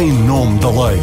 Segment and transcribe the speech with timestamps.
[0.00, 0.98] em nome da lei.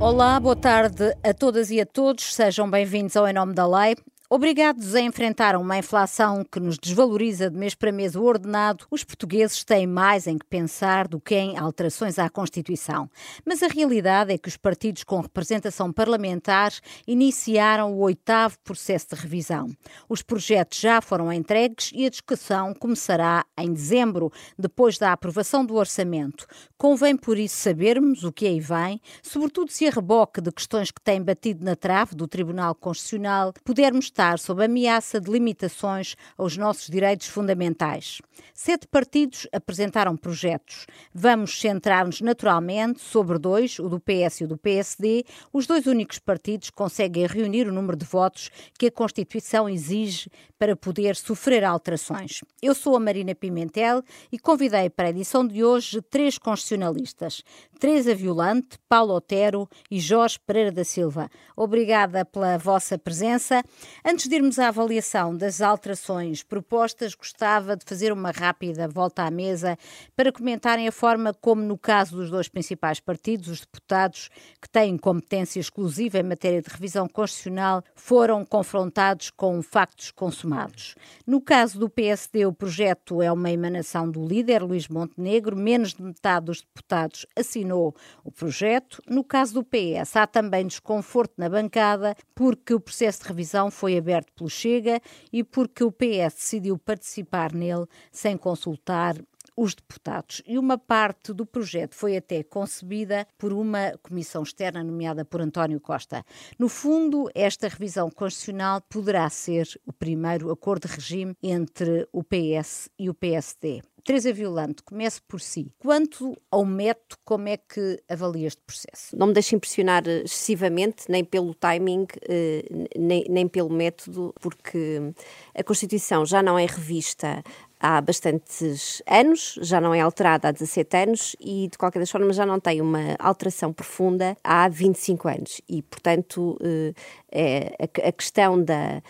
[0.00, 2.34] Olá, boa tarde a todas e a todos.
[2.34, 3.94] Sejam bem-vindos ao Em Nome da Lei.
[4.32, 9.02] Obrigados a enfrentar uma inflação que nos desvaloriza de mês para mês o ordenado, os
[9.02, 13.10] portugueses têm mais em que pensar do que em alterações à Constituição.
[13.44, 16.72] Mas a realidade é que os partidos com representação parlamentar
[17.08, 19.68] iniciaram o oitavo processo de revisão.
[20.08, 25.74] Os projetos já foram entregues e a discussão começará em dezembro, depois da aprovação do
[25.74, 26.46] orçamento.
[26.78, 31.00] Convém, por isso, sabermos o que aí vem, sobretudo se a reboque de questões que
[31.00, 37.26] têm batido na trave do Tribunal Constitucional pudermos sob ameaça de limitações aos nossos direitos
[37.26, 38.20] fundamentais.
[38.52, 40.86] Sete partidos apresentaram projetos.
[41.14, 45.24] Vamos centrar-nos naturalmente sobre dois, o do PS e o do PSD.
[45.52, 50.76] Os dois únicos partidos conseguem reunir o número de votos que a Constituição exige para
[50.76, 52.40] poder sofrer alterações.
[52.60, 57.42] Eu sou a Marina Pimentel e convidei para a edição de hoje três constitucionalistas:
[57.78, 61.30] Teresa Violante, Paulo Otero e Jorge Pereira da Silva.
[61.56, 63.62] Obrigada pela vossa presença.
[64.10, 69.30] Antes de irmos à avaliação das alterações propostas, gostava de fazer uma rápida volta à
[69.30, 69.78] mesa
[70.16, 74.28] para comentarem a forma como, no caso dos dois principais partidos, os deputados
[74.60, 80.96] que têm competência exclusiva em matéria de revisão constitucional foram confrontados com factos consumados.
[81.24, 86.02] No caso do PSD, o projeto é uma emanação do líder, Luís Montenegro, menos de
[86.02, 87.94] metade dos deputados assinou
[88.24, 89.00] o projeto.
[89.06, 93.99] No caso do PS, há também desconforto na bancada porque o processo de revisão foi
[94.00, 95.00] aberto pelo Chega
[95.32, 99.14] e porque o PS decidiu participar nele sem consultar
[99.56, 100.42] os deputados.
[100.46, 105.80] E uma parte do projeto foi até concebida por uma comissão externa nomeada por António
[105.80, 106.24] Costa.
[106.58, 112.88] No fundo, esta revisão constitucional poderá ser o primeiro acordo de regime entre o PS
[112.98, 113.82] e o PSD.
[114.04, 115.72] Teresa Violante, comece por si.
[115.78, 119.16] Quanto ao método, como é que avalia este processo?
[119.16, 122.64] Não me deixe impressionar excessivamente, nem pelo timing, eh,
[122.96, 125.12] nem, nem pelo método, porque
[125.54, 127.42] a Constituição já não é revista
[127.80, 132.36] há bastantes anos, já não é alterada há 17 anos e, de qualquer das formas,
[132.36, 135.60] já não tem uma alteração profunda há 25 anos.
[135.66, 136.92] E, portanto, eh,
[137.32, 137.74] é,
[138.06, 139.02] a questão da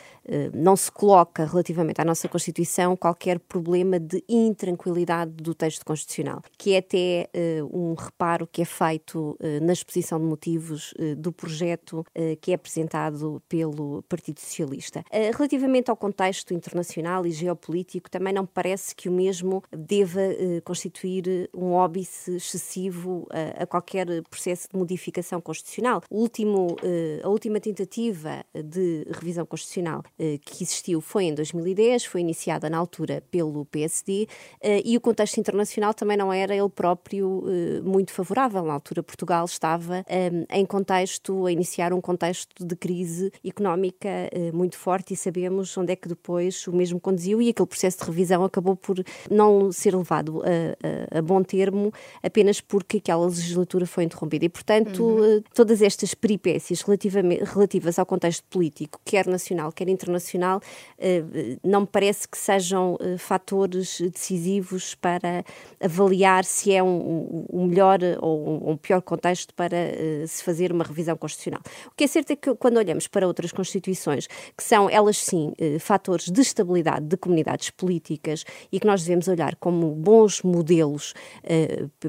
[0.54, 6.74] não se coloca relativamente à nossa Constituição qualquer problema de intranquilidade do texto constitucional, que
[6.74, 7.28] é até
[7.60, 12.04] uh, um reparo que é feito uh, na exposição de motivos do projeto
[12.40, 15.02] que é apresentado pelo Partido Socialista.
[15.10, 20.20] relativamente ao contexto internacional e geopolítico, também não parece que o mesmo deva
[20.64, 23.26] constituir um óbice excessivo
[23.58, 26.02] a qualquer processo de modificação constitucional.
[26.10, 26.76] O último,
[27.22, 32.78] a última tentativa de revisão constitucional eh, que existiu foi em 2010, foi iniciada na
[32.78, 34.28] altura pelo PSD
[34.60, 38.62] eh, e o contexto internacional também não era ele próprio eh, muito favorável.
[38.64, 40.04] Na altura, Portugal estava
[40.50, 44.08] em contexto, a iniciar um contexto de crise económica
[44.52, 48.04] muito forte e sabemos onde é que depois o mesmo conduziu e aquele processo de
[48.04, 51.92] revisão acabou por não ser levado a, a, a bom termo
[52.22, 54.44] apenas porque aquela legislatura foi interrompida.
[54.44, 55.42] E, portanto, uhum.
[55.54, 60.60] todas estas peripécias relativas ao contexto político, quer nacional, quer internacional, internacional,
[60.98, 61.22] eh,
[61.62, 65.44] não me parece que sejam eh, fatores decisivos para
[65.80, 70.84] avaliar se é um, um melhor ou um pior contexto para eh, se fazer uma
[70.84, 71.62] revisão constitucional.
[71.86, 74.26] O que é certo é que quando olhamos para outras constituições,
[74.56, 79.54] que são elas sim fatores de estabilidade de comunidades políticas e que nós devemos olhar
[79.56, 81.14] como bons modelos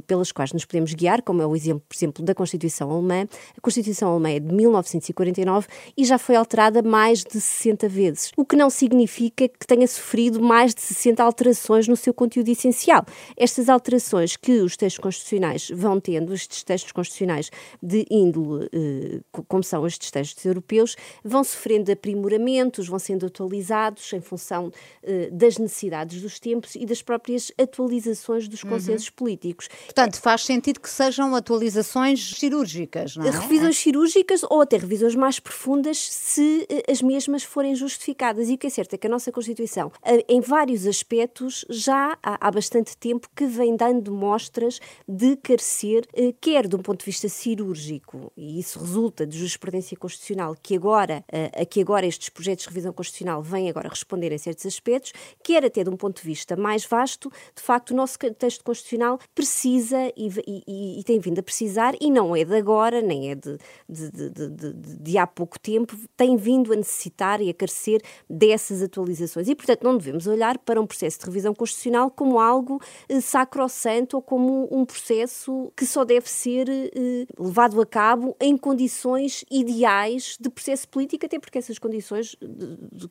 [0.08, 3.28] pelas quais nos podemos guiar, como é o exemplo, por exemplo, da Constituição Alemã.
[3.58, 8.46] A Constituição Alemã é de 1949 e já foi alterada mais de 60 vezes, o
[8.46, 13.06] que não significa que tenha sofrido mais de 60 alterações no seu conteúdo essencial.
[13.38, 17.50] Estas alterações que os textos constitucionais vão tendo, estes textos constitucionais
[17.82, 24.22] de índole, eh, como são estes textos europeus, vão sofrendo aprimoramentos, vão sendo atualizados em
[24.22, 24.72] função
[25.04, 29.16] eh, das necessidades dos tempos e das próprias atualizações dos consensos uhum.
[29.16, 29.70] políticos.
[29.86, 33.30] Portanto, faz sentido que sejam atualizações cirúrgicas, não é?
[33.32, 38.50] Revisões cirúrgicas ou até revisões mais profundas se eh, as mesmas forem justificadas.
[38.50, 42.18] E o que é certo é que a nossa Constituição, eh, em vários aspectos, já
[42.22, 47.06] há, bastante tempo que vem dando mostras de carecer, eh, quer de um ponto de
[47.06, 51.24] vista cirúrgico, e isso resulta de jurisprudência constitucional, que agora,
[51.56, 55.14] a que agora estes projetos de revisão constitucional vêm agora responder em certos aspectos,
[55.44, 59.20] quer até de um ponto de vista mais vasto, de facto, o nosso texto constitucional
[59.34, 63.36] precisa e, e, e tem vindo a precisar, e não é de agora, nem é
[63.36, 63.58] de,
[63.88, 68.82] de, de, de, de há pouco tempo, tem vindo a necessitar e a carecer dessas
[68.82, 69.48] atualizações.
[69.48, 74.16] E, portanto, não devemos olhar para um processo de revisão constitucional como algo eh, sacrossanto
[74.18, 80.38] ou como um processo que só deve ser eh, levado a cabo em condições ideais
[80.40, 82.36] de processo político, até porque essas condições,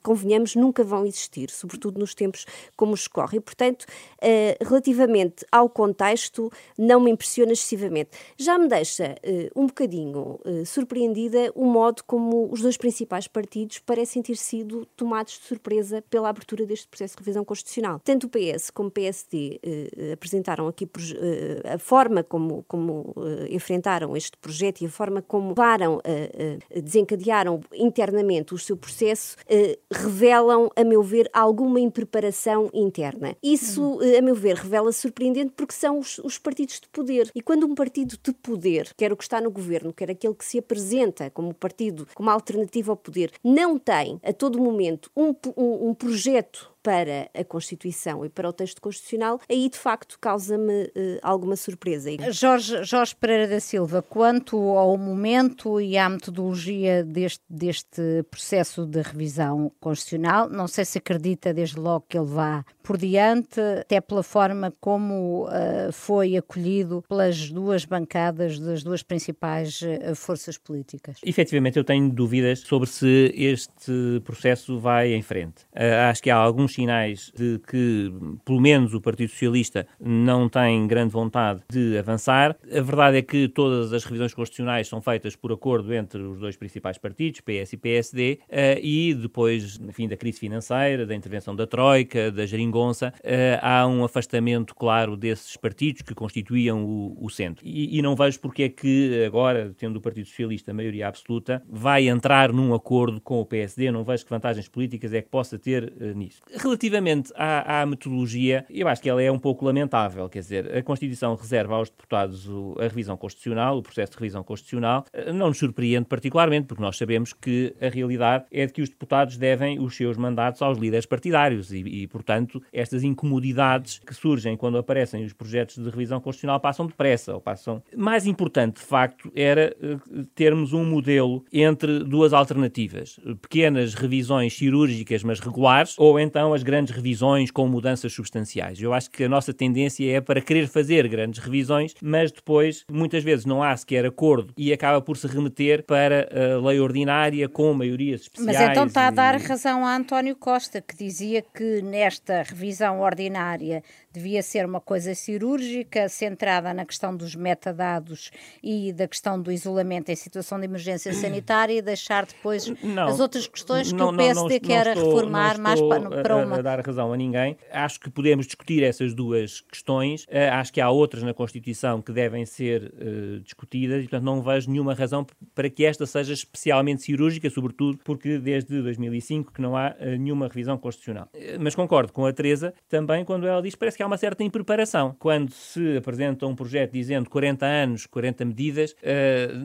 [0.03, 2.45] convenhamos, nunca vão existir, sobretudo nos tempos
[2.77, 3.39] como os corre.
[3.39, 3.87] E, portanto,
[4.21, 8.11] eh, relativamente ao contexto, não me impressiona excessivamente.
[8.37, 9.15] Já me deixa
[9.55, 15.47] um bocadinho surpreendida o modo como os dois principais partidos parecem ter sido tomados de
[15.47, 18.01] surpresa pela abertura deste processo de revisão constitucional.
[18.05, 23.55] Tanto o PS como o PSD eh, apresentaram aqui eh, a forma como, como eh,
[23.55, 29.37] enfrentaram este projeto e a forma como param, eh, eh, desencadearam internamente o seu processo,
[29.49, 33.37] eh, revelam, a meu ver, alguma impreparação interna.
[33.43, 37.31] Isso, a meu ver, revela surpreendente porque são os, os partidos de poder.
[37.35, 40.45] E quando um partido de poder, quer o que está no governo, quer aquele que
[40.45, 45.89] se apresenta como partido, como alternativa ao poder, não tem a todo momento um, um,
[45.89, 51.19] um projeto para a Constituição e para o texto constitucional, aí de facto causa-me uh,
[51.23, 52.11] alguma surpresa.
[52.31, 59.03] Jorge, Jorge Pereira da Silva, quanto ao momento e à metodologia deste, deste processo de
[59.03, 64.23] revisão constitucional, não sei se acredita desde logo que ele vá por diante, até pela
[64.23, 71.19] forma como uh, foi acolhido pelas duas bancadas das duas principais uh, forças políticas.
[71.25, 75.67] Efetivamente, eu tenho dúvidas sobre se este processo vai em frente.
[76.09, 78.13] acho que há alguns alguns sinais de que,
[78.45, 82.57] pelo menos, o Partido Socialista não tem grande vontade de avançar.
[82.71, 86.57] A verdade é que todas as revisões constitucionais são feitas por acordo entre os dois
[86.57, 91.67] principais partidos, PS e PSD, eh, e depois, enfim, da crise financeira, da intervenção da
[91.67, 97.67] Troika, da geringonça, eh, há um afastamento claro desses partidos que constituíam o, o centro.
[97.67, 101.63] E, e não vejo porque é que agora, tendo o Partido Socialista a maioria absoluta,
[101.69, 103.91] vai entrar num acordo com o PSD.
[103.91, 106.41] Não vejo que vantagens políticas é que possa ter uh, nisso.
[106.63, 110.29] Relativamente à, à, metodologia, eu acho que ela é um pouco lamentável.
[110.29, 114.43] Quer dizer, a Constituição reserva aos deputados o, a revisão constitucional, o processo de revisão
[114.43, 115.07] constitucional.
[115.11, 118.91] Eh, não nos surpreende particularmente, porque nós sabemos que a realidade é de que os
[118.91, 124.55] deputados devem os seus mandatos aos líderes partidários e, e portanto, estas incomodidades que surgem
[124.55, 127.83] quando aparecem os projetos de revisão constitucional passam depressa ou passam.
[127.97, 129.97] Mais importante, de facto, era eh,
[130.35, 136.95] termos um modelo entre duas alternativas: pequenas revisões cirúrgicas, mas regulares, ou então as grandes
[136.95, 138.81] revisões com mudanças substanciais.
[138.81, 143.23] Eu acho que a nossa tendência é para querer fazer grandes revisões, mas depois muitas
[143.23, 147.73] vezes não há sequer acordo e acaba por se remeter para a lei ordinária com
[147.73, 148.59] maiorias especiais.
[148.59, 153.83] Mas então está a dar razão a António Costa, que dizia que nesta revisão ordinária
[154.13, 158.31] devia ser uma coisa cirúrgica, centrada na questão dos metadados
[158.63, 163.21] e da questão do isolamento em situação de emergência sanitária e deixar depois não, as
[163.21, 166.40] outras questões que não, o PSD não, quer estou, reformar mais para, para uma.
[166.43, 167.57] A dar razão a ninguém.
[167.73, 170.25] Acho que podemos discutir essas duas questões.
[170.25, 174.43] Uh, acho que há outras na Constituição que devem ser uh, discutidas e, portanto, não
[174.43, 179.77] vejo nenhuma razão para que esta seja especialmente cirúrgica, sobretudo porque desde 2005 que não
[179.77, 181.29] há uh, nenhuma revisão constitucional.
[181.59, 184.43] mas concordo com a Teresa também quando ela diz que parece que há uma certa
[184.45, 185.15] impreparação.
[185.19, 188.97] Quando se apresenta um projeto dizendo 40 anos, 40 medidas, uh,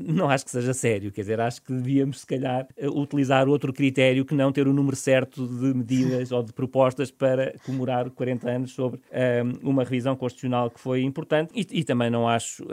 [0.07, 1.11] não acho que seja sério.
[1.11, 4.73] Quer dizer, acho que devíamos, se calhar, uh, utilizar outro critério que não ter o
[4.73, 6.65] número certo de medidas ou de propostas
[7.12, 11.52] para comemorar 40 anos sobre uh, uma revisão constitucional que foi importante.
[11.54, 12.64] E, e também não acho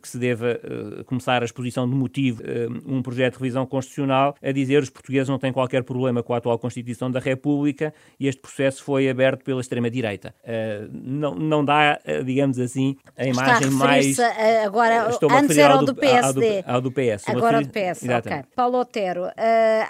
[0.00, 0.58] que se deva
[1.06, 2.42] começar a exposição de motivo
[2.86, 6.38] um projeto de revisão constitucional a dizer os portugueses não têm qualquer problema com a
[6.38, 10.34] atual Constituição da República e este processo foi aberto pela extrema-direita.
[10.42, 14.18] Uh, não, não dá, digamos assim, a imagem Está a mais.
[14.18, 16.64] A, agora, antes era o do, PSD.
[16.66, 17.28] Ao do, PS.
[17.28, 18.02] Agora o do PS.
[18.02, 18.44] Ok.
[18.54, 19.32] Paulo Otero, uh,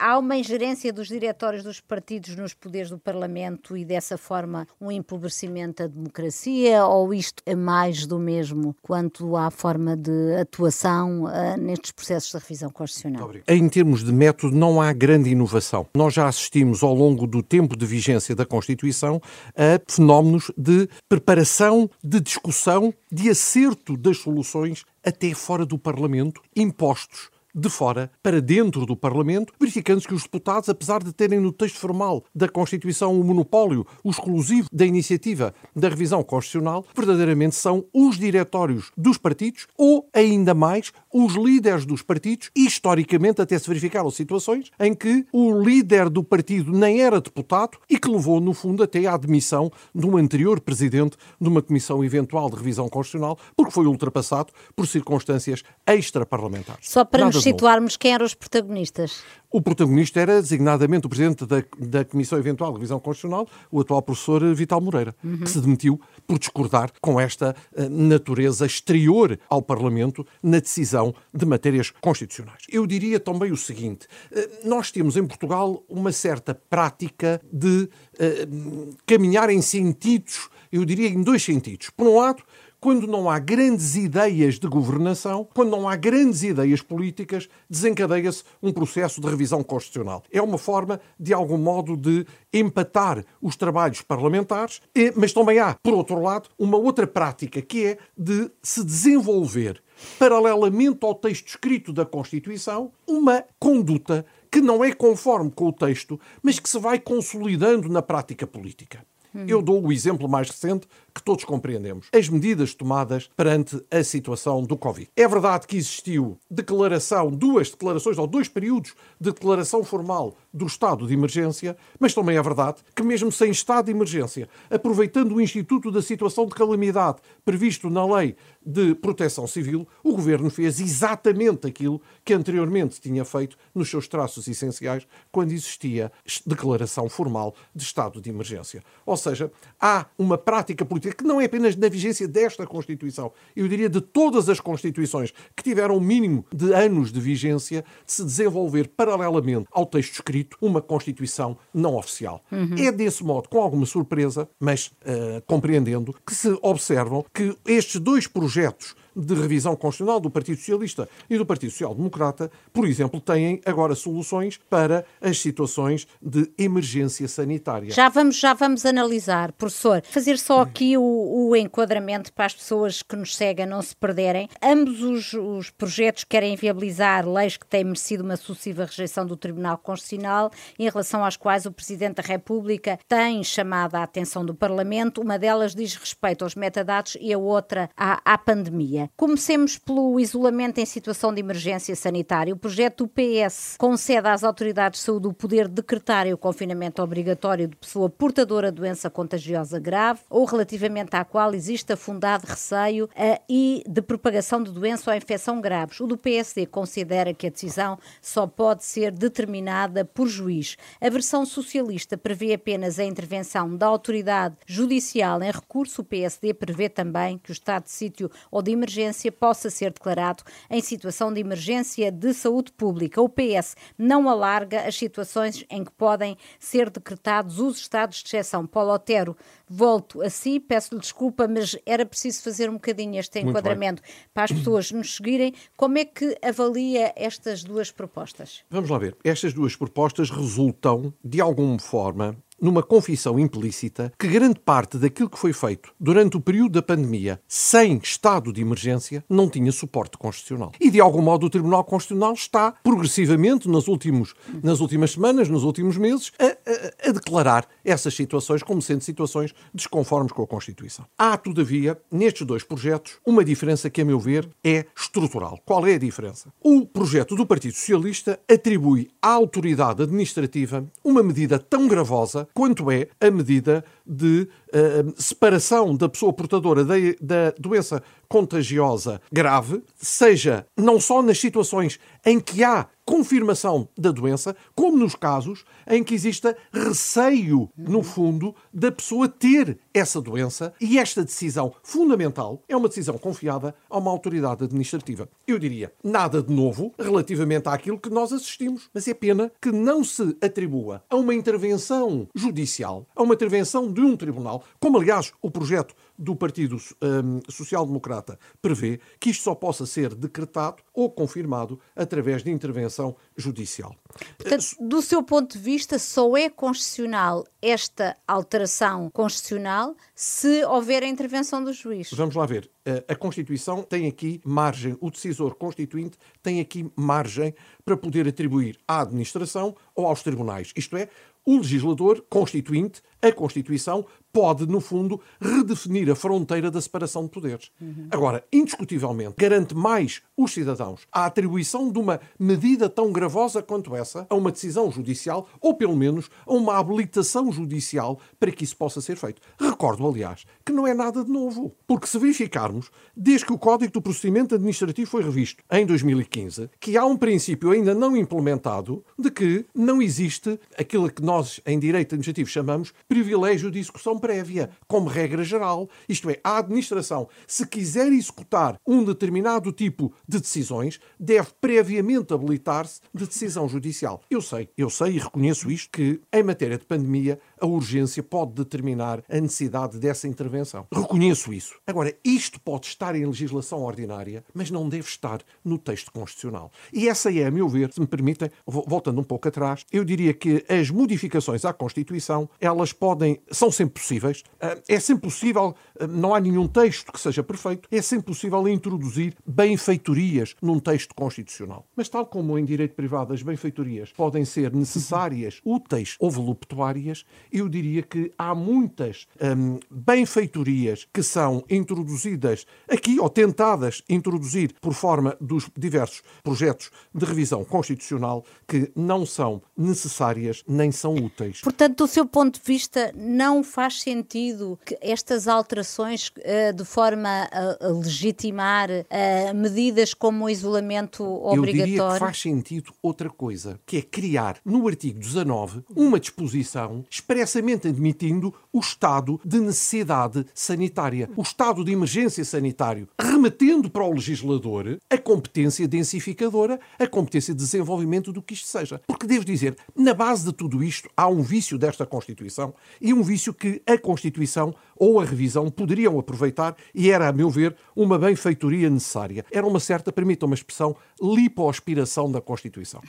[0.00, 3.35] há uma ingerência dos diretórios dos partidos nos poderes do Parlamento
[3.76, 9.50] e dessa forma um empobrecimento da democracia ou isto é mais do mesmo quanto à
[9.50, 13.30] forma de atuação uh, nestes processos de revisão constitucional?
[13.46, 15.86] Em termos de método, não há grande inovação.
[15.94, 19.20] Nós já assistimos ao longo do tempo de vigência da Constituição
[19.54, 27.30] a fenómenos de preparação, de discussão, de acerto das soluções até fora do Parlamento, impostos
[27.56, 31.78] de fora para dentro do Parlamento, verificando-se que os deputados, apesar de terem no texto
[31.78, 38.18] formal da Constituição o monopólio, o exclusivo da iniciativa da revisão constitucional, verdadeiramente são os
[38.18, 42.50] diretórios dos partidos ou, ainda mais, os líderes dos partidos.
[42.54, 47.98] Historicamente, até se verificaram situações em que o líder do partido nem era deputado e
[47.98, 52.50] que levou, no fundo, até à admissão de um anterior presidente de uma comissão eventual
[52.50, 56.90] de revisão constitucional, porque foi ultrapassado por circunstâncias extraparlamentares.
[56.90, 59.22] Só para Nada nos situarmos, quem eram os protagonistas?
[59.50, 64.02] O protagonista era designadamente o presidente da, da Comissão Eventual de Revisão Constitucional, o atual
[64.02, 65.38] professor Vital Moreira, uhum.
[65.38, 71.46] que se demitiu por discordar com esta uh, natureza exterior ao Parlamento na decisão de
[71.46, 72.64] matérias constitucionais.
[72.68, 78.96] Eu diria também o seguinte: uh, nós temos em Portugal uma certa prática de uh,
[79.06, 81.88] caminhar em sentidos, eu diria em dois sentidos.
[81.90, 82.42] Por um lado,
[82.80, 88.72] quando não há grandes ideias de governação, quando não há grandes ideias políticas, desencadeia-se um
[88.72, 90.22] processo de revisão constitucional.
[90.30, 94.80] É uma forma, de algum modo, de empatar os trabalhos parlamentares,
[95.14, 99.82] mas também há, por outro lado, uma outra prática que é de se desenvolver,
[100.18, 106.20] paralelamente ao texto escrito da Constituição, uma conduta que não é conforme com o texto,
[106.42, 109.04] mas que se vai consolidando na prática política.
[109.46, 114.62] Eu dou o exemplo mais recente que todos compreendemos: as medidas tomadas perante a situação
[114.62, 115.08] do Covid.
[115.16, 121.06] É verdade que existiu declaração, duas declarações ou dois períodos de declaração formal do estado
[121.06, 125.90] de emergência, mas também é verdade que, mesmo sem estado de emergência, aproveitando o Instituto
[125.90, 132.00] da Situação de Calamidade previsto na Lei de Proteção Civil, o governo fez exatamente aquilo
[132.24, 136.10] que anteriormente tinha feito nos seus traços essenciais quando existia
[136.44, 138.82] declaração formal de estado de emergência.
[139.04, 143.66] Ou seja, há uma prática política que não é apenas na vigência desta Constituição, eu
[143.68, 148.24] diria de todas as Constituições que tiveram o mínimo de anos de vigência, de se
[148.24, 152.42] desenvolver paralelamente ao texto escrito uma Constituição não oficial.
[152.50, 152.74] Uhum.
[152.78, 158.26] É desse modo, com alguma surpresa, mas uh, compreendendo, que se observam que estes dois
[158.26, 163.60] projetos de revisão constitucional do Partido Socialista e do Partido Social Democrata, por exemplo, têm
[163.64, 167.90] agora soluções para as situações de emergência sanitária.
[167.90, 170.02] Já vamos, já vamos analisar, professor.
[170.04, 171.02] Fazer só aqui o,
[171.48, 174.48] o enquadramento para as pessoas que nos seguem não se perderem.
[174.62, 179.78] Ambos os, os projetos querem viabilizar leis que têm merecido uma sucessiva rejeição do Tribunal
[179.78, 185.20] Constitucional, em relação às quais o Presidente da República tem chamado a atenção do Parlamento.
[185.20, 189.05] Uma delas diz respeito aos metadados e a outra à, à pandemia.
[189.16, 192.52] Comecemos pelo isolamento em situação de emergência sanitária.
[192.52, 197.02] O projeto do PS concede às autoridades de saúde o poder de decretar o confinamento
[197.02, 203.04] obrigatório de pessoa portadora de doença contagiosa grave ou relativamente à qual existe fundado receio
[203.04, 206.00] uh, e de propagação de doença ou infecção graves.
[206.00, 210.76] O do PSD considera que a decisão só pode ser determinada por juiz.
[211.00, 216.02] A versão socialista prevê apenas a intervenção da autoridade judicial em recurso.
[216.02, 219.92] O PSD prevê também que o estado de sítio ou de emergência emergência possa ser
[219.92, 223.20] declarado em situação de emergência de saúde pública.
[223.20, 228.66] O PS não alarga as situações em que podem ser decretados os estados de exceção.
[228.66, 229.36] Paulo Otero,
[229.68, 234.52] volto a si, peço-lhe desculpa, mas era preciso fazer um bocadinho este enquadramento para as
[234.52, 235.52] pessoas nos seguirem.
[235.76, 238.64] Como é que avalia estas duas propostas?
[238.70, 239.16] Vamos lá ver.
[239.22, 245.38] Estas duas propostas resultam, de alguma forma, numa confissão implícita que grande parte daquilo que
[245.38, 250.72] foi feito durante o período da pandemia sem estado de emergência não tinha suporte constitucional.
[250.80, 255.64] E de algum modo o Tribunal Constitucional está progressivamente nos últimos, nas últimas semanas, nos
[255.64, 261.06] últimos meses, a, a, a declarar essas situações como sendo situações desconformes com a Constituição.
[261.18, 265.60] Há, todavia, nestes dois projetos, uma diferença que, a meu ver, é estrutural.
[265.64, 266.52] Qual é a diferença?
[266.62, 273.08] O projeto do Partido Socialista atribui à autoridade administrativa uma medida tão gravosa quanto é
[273.20, 281.00] a medida de uh, separação da pessoa portadora da, da doença contagiosa grave, seja não
[281.00, 286.56] só nas situações em que há confirmação da doença, como nos casos em que exista
[286.72, 290.74] receio, no fundo, da pessoa ter essa doença.
[290.80, 295.28] E esta decisão fundamental é uma decisão confiada a uma autoridade administrativa.
[295.46, 300.02] Eu diria nada de novo relativamente àquilo que nós assistimos, mas é pena que não
[300.02, 305.50] se atribua a uma intervenção judicial, a uma intervenção de um tribunal, como aliás o
[305.50, 311.80] projeto do Partido um, Social Democrata prevê que isto só possa ser decretado ou confirmado
[311.94, 313.96] através de intervenção judicial.
[314.36, 321.06] Portanto, do seu ponto de vista, só é constitucional esta alteração constitucional se houver a
[321.06, 322.10] intervenção do juiz.
[322.12, 322.70] Vamos lá ver.
[323.08, 329.00] A Constituição tem aqui margem, o decisor constituinte tem aqui margem para poder atribuir à
[329.00, 330.72] administração ou aos tribunais.
[330.76, 331.08] Isto é,
[331.44, 334.04] o legislador constituinte, a Constituição,
[334.36, 337.70] pode, no fundo, redefinir a fronteira da separação de poderes.
[337.80, 338.08] Uhum.
[338.10, 344.26] Agora, indiscutivelmente, garante mais os cidadãos a atribuição de uma medida tão gravosa quanto essa
[344.28, 349.00] a uma decisão judicial ou, pelo menos, a uma habilitação judicial para que isso possa
[349.00, 349.40] ser feito.
[349.58, 353.92] Recordo, aliás, que não é nada de novo, porque se verificarmos, desde que o Código
[353.94, 359.30] do Procedimento Administrativo foi revisto em 2015, que há um princípio ainda não implementado de
[359.30, 365.08] que não existe aquilo que nós, em direito administrativo, chamamos privilégio de execução prévia, como
[365.08, 365.88] regra geral.
[366.08, 373.00] Isto é, a administração, se quiser executar um determinado tipo de decisões, deve previamente habilitar-se
[373.14, 374.22] de decisão judicial.
[374.30, 378.52] Eu sei, eu sei e reconheço isto, que em matéria de pandemia a urgência pode
[378.52, 380.86] determinar a necessidade dessa intervenção.
[380.92, 381.74] Reconheço isso.
[381.86, 386.70] Agora, isto pode estar em legislação ordinária, mas não deve estar no texto constitucional.
[386.92, 390.34] E essa é, a meu ver, se me permitem, voltando um pouco atrás, eu diria
[390.34, 394.42] que as modificações à Constituição, elas podem, são sempre possíveis.
[394.60, 395.74] Ah, é sempre possível,
[396.08, 401.86] não há nenhum texto que seja perfeito, é sempre possível introduzir benfeitorias num texto constitucional.
[401.94, 407.68] Mas tal como em direito privado as benfeitorias podem ser necessárias, úteis ou voluptuárias, eu
[407.68, 415.36] diria que há muitas hum, benfeitorias que são introduzidas aqui, ou tentadas introduzir por forma
[415.40, 421.60] dos diversos projetos de revisão constitucional, que não são necessárias nem são úteis.
[421.60, 427.48] Portanto, do seu ponto de vista, não faz sentido que estas alterações, uh, de forma
[427.50, 431.80] a, legitimar uh, medidas como o isolamento obrigatório.
[431.80, 437.04] Eu diria que faz sentido outra coisa, que é criar no artigo 19 uma disposição
[437.10, 444.12] expressamente admitindo o estado de necessidade sanitária, o estado de emergência sanitário, remetendo para o
[444.12, 449.00] legislador a competência densificadora, a competência de desenvolvimento do que isto seja.
[449.06, 453.22] Porque devo dizer, na base de tudo isto há um vício desta Constituição e um
[453.22, 458.18] vício que a Constituição ou a revisão poderiam aproveitar e era, a meu ver, uma
[458.18, 459.44] benfeitoria necessária.
[459.50, 463.02] Era uma certa, permita uma expressão, lipoaspiração da Constituição.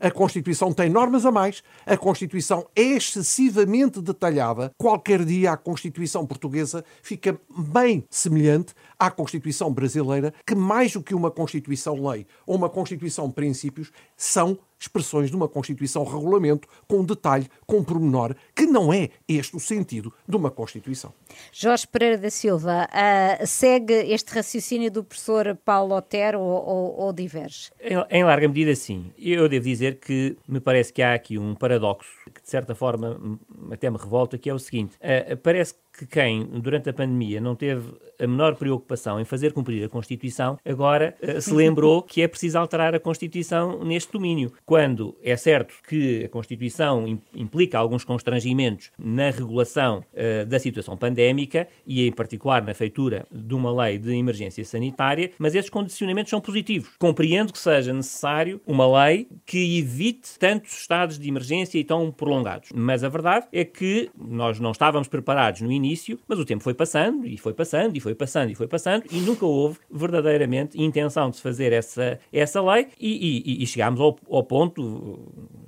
[0.00, 4.72] A Constituição tem normas a mais, a Constituição é excessivamente detalhada.
[4.78, 11.14] Qualquer dia a Constituição portuguesa fica bem semelhante à Constituição brasileira, que mais do que
[11.14, 18.34] uma Constituição-lei ou uma Constituição-princípios, são expressões de uma Constituição regulamento com detalhe, com pormenor,
[18.54, 21.12] que não é este o sentido de uma Constituição.
[21.52, 27.12] Jorge Pereira da Silva, uh, segue este raciocínio do professor Paulo Otero ou, ou, ou
[27.12, 27.70] diverge?
[27.80, 29.12] Em, em, larga medida, sim.
[29.18, 33.38] Eu devo dizer que me parece que há aqui um paradoxo que, de certa forma,
[33.70, 34.96] até me revolta, que é o seguinte.
[34.96, 39.84] Uh, parece que quem, durante a pandemia, não teve a menor preocupação em fazer cumprir
[39.84, 44.52] a Constituição, agora uh, se lembrou que é preciso alterar a Constituição neste domínio.
[44.64, 51.68] Quando é certo que a Constituição implica alguns constrangimentos na regulação uh, da situação pandémica
[51.86, 56.40] e, em particular, na feitura de uma lei de emergência sanitária, mas esses condicionamentos são
[56.40, 56.90] positivos.
[56.98, 62.70] Compreendo que seja necessário uma lei que evite tantos estados de emergência e tão prolongados.
[62.74, 65.85] Mas a verdade é que nós não estávamos preparados no início,
[66.26, 69.18] mas o tempo foi passando e foi passando e foi passando e foi passando e
[69.20, 74.18] nunca houve verdadeiramente intenção de se fazer essa, essa lei e, e, e chegámos ao,
[74.30, 75.18] ao, ponto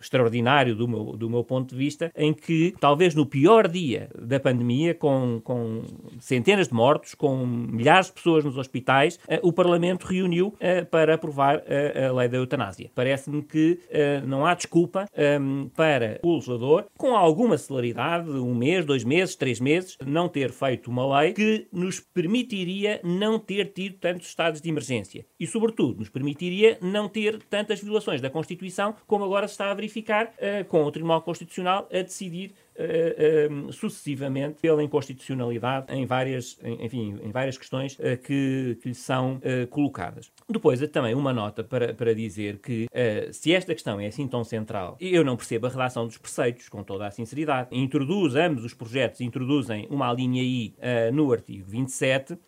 [0.01, 4.39] extraordinário do meu, do meu ponto de vista em que talvez no pior dia da
[4.41, 5.83] pandemia, com, com
[6.21, 11.15] centenas de mortos, com milhares de pessoas nos hospitais, uh, o Parlamento reuniu uh, para
[11.15, 12.91] aprovar uh, a lei da eutanásia.
[12.95, 13.79] Parece-me que
[14.27, 15.07] não há desculpa
[15.41, 20.51] um, para o legislador, com alguma celeridade, um mês, dois meses, três meses, não ter
[20.51, 25.99] feito uma lei que nos permitiria não ter tido tantos estados de emergência e, sobretudo,
[25.99, 29.88] nos permitiria não ter tantas violações da Constituição como agora se está a verificar
[30.39, 37.31] uh, com o Tribunal Constitucional a decidir uh, sucessivamente pela inconstitucionalidade em várias, enfim, em
[37.31, 40.31] várias questões uh, que, que lhe são colocadas.
[40.49, 42.87] Depois, também uma nota para, para dizer que
[43.33, 46.83] se esta questão é assim tão central, eu não percebo a redação dos preceitos, com
[46.83, 47.69] toda a sinceridade.
[47.73, 50.75] Introduz, ambos os projetos introduzem uma linha I
[51.13, 52.39] no artigo 27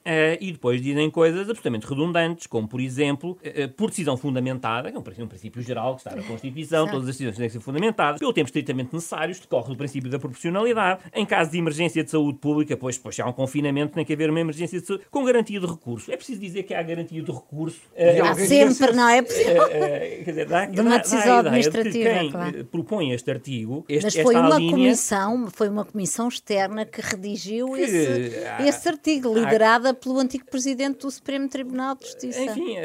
[0.41, 3.39] e depois dizem coisas absolutamente redundantes, como, por exemplo,
[3.77, 7.37] por decisão fundamentada, que é um princípio geral que está na Constituição, todas as decisões
[7.37, 11.01] têm que ser fundamentadas, pelo tempo estritamente necessário, decorre do princípio da proporcionalidade.
[11.15, 14.31] Em caso de emergência de saúde pública, pois, pois há um confinamento, tem que haver
[14.31, 16.11] uma emergência de saúde com garantia de recurso.
[16.13, 17.81] É preciso dizer que há garantia de recurso.
[17.93, 19.63] Uh, há sempre, não é possível.
[19.63, 21.91] Uh, uh, quer dizer, dá, de uma decisão administrativa.
[21.91, 22.65] De quem claro.
[22.67, 23.85] propõe este artigo.
[23.89, 28.67] Este, Mas foi uma linha, comissão, foi uma comissão externa que redigiu que, esse, há,
[28.67, 32.43] esse artigo, liderada há, pelo antigo presidente do Supremo Tribunal de Justiça.
[32.43, 32.77] Enfim,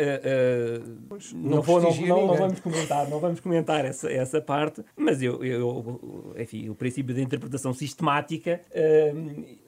[1.36, 5.44] não, vou, não, não, não, vamos comentar, não vamos comentar essa, essa parte, mas eu,
[5.44, 8.62] eu enfim, o princípio da interpretação sistemática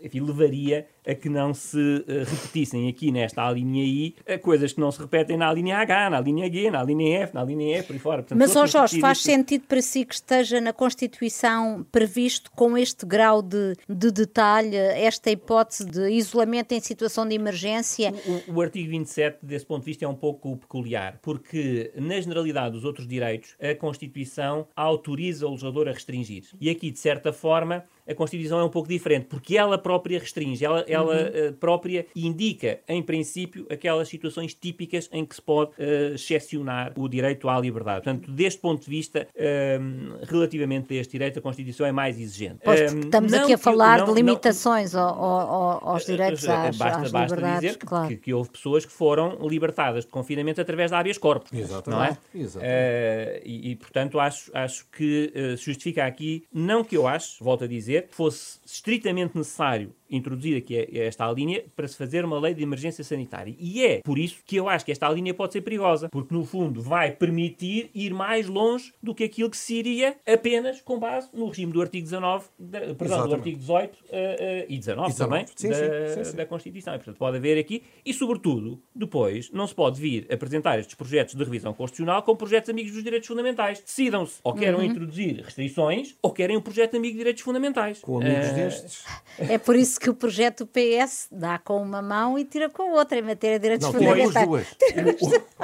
[0.01, 4.79] enfim, levaria a que não se eh, repetissem aqui nesta linha I eh, coisas que
[4.79, 7.83] não se repetem na linha H, na linha G, na linha F, na linha E,
[7.83, 8.17] por aí fora.
[8.17, 9.27] Portanto, Mas, ó Jorge, faz isto...
[9.27, 15.31] sentido para si que esteja na Constituição previsto com este grau de, de detalhe, esta
[15.31, 18.13] hipótese de isolamento em situação de emergência?
[18.49, 22.73] O, o, artigo 27, desse ponto de vista, é um pouco peculiar, porque, na generalidade
[22.73, 26.43] dos outros direitos, a Constituição autoriza o legislador a restringir.
[26.59, 30.63] E aqui, de certa forma, a Constituição é um pouco diferente, porque ela própria restringe,
[30.63, 31.49] ela, ela uhum.
[31.49, 37.07] uh, própria indica, em princípio, aquelas situações típicas em que se pode uh, excepcionar o
[37.07, 38.03] direito à liberdade.
[38.03, 42.59] Portanto, deste ponto de vista, uh, relativamente a este direito, a Constituição é mais exigente.
[42.63, 47.01] Pois, estamos aqui a falar não, de limitações não, ao, ao, aos direitos às, basta,
[47.01, 47.61] às basta liberdades.
[47.61, 48.07] dizer claro.
[48.07, 51.51] que, que, houve pessoas que foram libertadas de confinamento através da habeas corpus.
[51.51, 51.89] Exatamente.
[51.89, 52.17] Não é?
[52.33, 53.41] Exatamente.
[53.45, 57.67] E, e, portanto, acho, acho que se justifica aqui, não que eu acho, volto a
[57.67, 63.03] dizer, fosse estritamente necessário introduzir aqui esta linha para se fazer uma lei de emergência
[63.03, 63.55] sanitária.
[63.59, 66.45] E é por isso que eu acho que esta linha pode ser perigosa, porque no
[66.45, 71.29] fundo vai permitir ir mais longe do que aquilo que se iria apenas com base
[71.33, 73.27] no regime do artigo 19, da, perdão, Exatamente.
[73.27, 75.15] do artigo 18 uh, uh, e 19, 19.
[75.15, 75.75] também sim, da,
[76.15, 76.93] sim, sim, da, Constituição.
[76.93, 81.35] E, portanto, pode haver aqui, e sobretudo, depois, não se pode vir apresentar estes projetos
[81.35, 83.81] de revisão constitucional como projetos amigos dos direitos fundamentais.
[83.81, 84.85] Decidam-se, ou querem uhum.
[84.85, 87.86] introduzir restrições, ou querem um projeto amigo de direitos fundamentais.
[88.01, 89.03] Com amigos uh, destes.
[89.39, 92.83] É por isso que o projeto do PS dá com uma mão e tira com
[92.83, 94.47] a outra em matéria de direitos não, fundamentais.
[94.47, 94.67] Duas.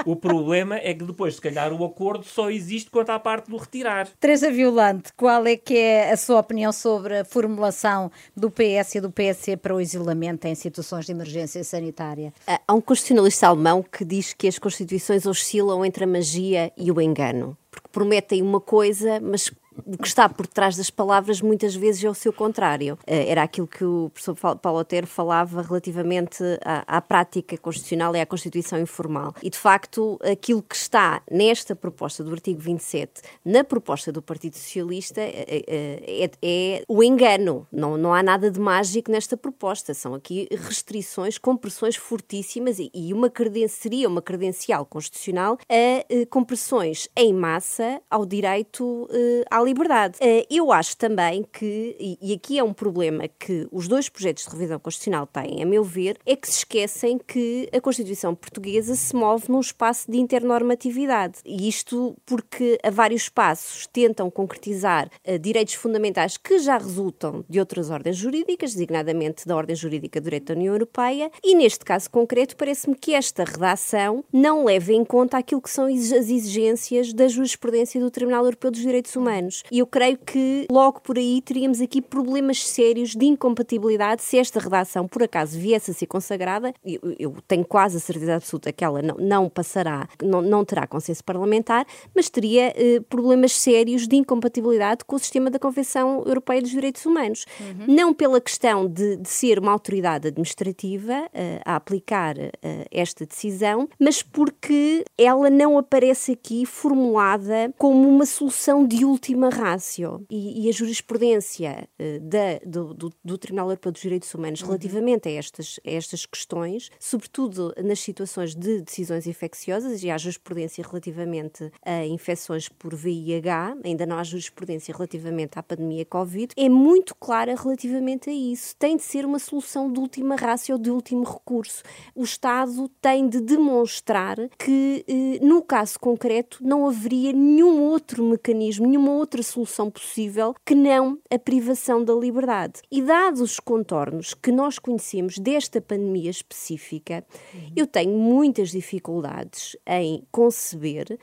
[0.05, 3.49] O, o, problema é que depois, se calhar, o acordo só existe quanto à parte
[3.49, 4.07] do retirar.
[4.19, 9.01] Teresa Violante, qual é que é a sua opinião sobre a formulação do PS e
[9.01, 12.33] do PSC para o isolamento em situações de emergência sanitária?
[12.67, 17.01] Há um constitucionalista alemão que diz que as constituições oscilam entre a magia e o
[17.01, 19.51] engano porque prometem uma coisa, mas
[19.86, 22.97] o que está por trás das palavras muitas vezes é o seu contrário.
[23.05, 28.21] Eh, era aquilo que o professor Paulo Otero falava relativamente à, à, prática constitucional e
[28.21, 29.33] à Constituição informal.
[29.41, 34.55] E, de facto, aquilo que está nesta proposta do artigo 27, na proposta do Partido
[34.55, 37.67] Socialista, é, é, é o engano.
[37.71, 39.93] Não, não há nada de mágico nesta proposta.
[39.93, 43.31] São aqui restrições, compressões fortíssimas e, e uma
[43.67, 49.07] seria uma credencial constitucional a compressões em massa ao direito
[49.49, 50.17] à liberdade.
[50.19, 54.52] Eh, eu acho também que, e aqui é um problema que os dois projetos de
[54.52, 59.15] revisão constitucional têm, a meu ver, é que se esquecem que a Constituição portuguesa se
[59.15, 61.39] move num espaço de internormatividade.
[61.45, 67.60] E isto porque a vários passos tentam concretizar uh, direitos fundamentais que já resultam de
[67.60, 72.10] outras ordens jurídicas, designadamente da ordem jurídica do direito da União Europeia, e neste caso
[72.10, 77.28] concreto parece-me que esta redação não leva em conta aquilo que são as exigências da
[77.28, 79.63] jurisprudência do Tribunal Europeu dos Direitos Humanos anos.
[79.72, 84.60] E eu creio que logo por aí teríamos aqui problemas sérios de incompatibilidade se esta
[84.60, 86.74] redação por acaso viesse a ser consagrada.
[86.84, 90.88] Eu, eu tenho quase a certeza absoluta que ela não, não passará, não, não terá
[90.88, 91.86] consenso parlamentar,
[92.16, 97.06] mas teria eh, problemas sérios de incompatibilidade com o sistema da Convenção Europeia dos Direitos
[97.06, 97.46] Humanos.
[97.60, 97.94] Uhum.
[97.94, 102.50] Não pela questão de, de, ser uma autoridade administrativa uh, a aplicar uh,
[102.92, 109.49] esta decisão, mas porque ela não aparece aqui formulada como uma solução de última uma
[109.49, 114.62] ratio e, e a jurisprudência uh, da, do, do, do, Tribunal Europeu dos Direitos Humanos
[114.62, 114.67] uhum.
[114.67, 120.84] relativamente a estas, a estas questões, sobretudo nas situações de decisões infecciosas, e há jurisprudência
[120.84, 127.13] relativamente a infecções por VIH, ainda não há jurisprudência relativamente à pandemia Covid, é muito
[127.15, 128.75] clara relativamente a isso.
[128.77, 131.84] Tem de ser uma solução de última ratio, de último recurso.
[132.15, 138.88] O Estado tem de demonstrar que, eh, no caso concreto, não haveria nenhum outro mecanismo,
[138.88, 142.82] nenhuma outra outra solução possível que não a privação da liberdade.
[142.91, 147.72] E dados os contornos que nós conhecemos desta pandemia específica, uhum.
[147.76, 151.17] eu tenho muitas dificuldades em conceber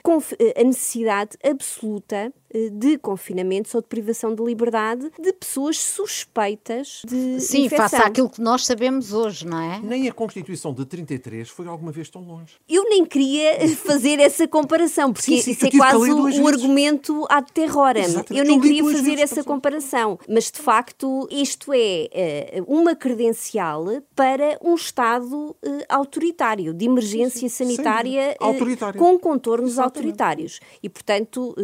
[0.56, 2.32] a necessidade absoluta
[2.72, 7.88] de confinamentos ou de privação de liberdade de pessoas suspeitas de Sim, infecção.
[7.88, 9.80] face àquilo que nós sabemos hoje, não é?
[9.80, 12.54] Nem a Constituição de 33 foi alguma vez tão longe.
[12.68, 16.44] Eu nem queria fazer essa comparação, porque Sim, sim, isso é quase um vezes.
[16.44, 17.99] argumento ad terrorem.
[18.04, 18.38] Exatamente.
[18.38, 20.18] Eu nem Eu queria fazer essa comparação.
[20.28, 23.84] Mas, de facto, isto é eh, uma credencial
[24.14, 29.98] para um Estado eh, autoritário, de emergência sanitária eh, com contornos Exatamente.
[29.98, 30.60] autoritários.
[30.82, 31.54] E, portanto,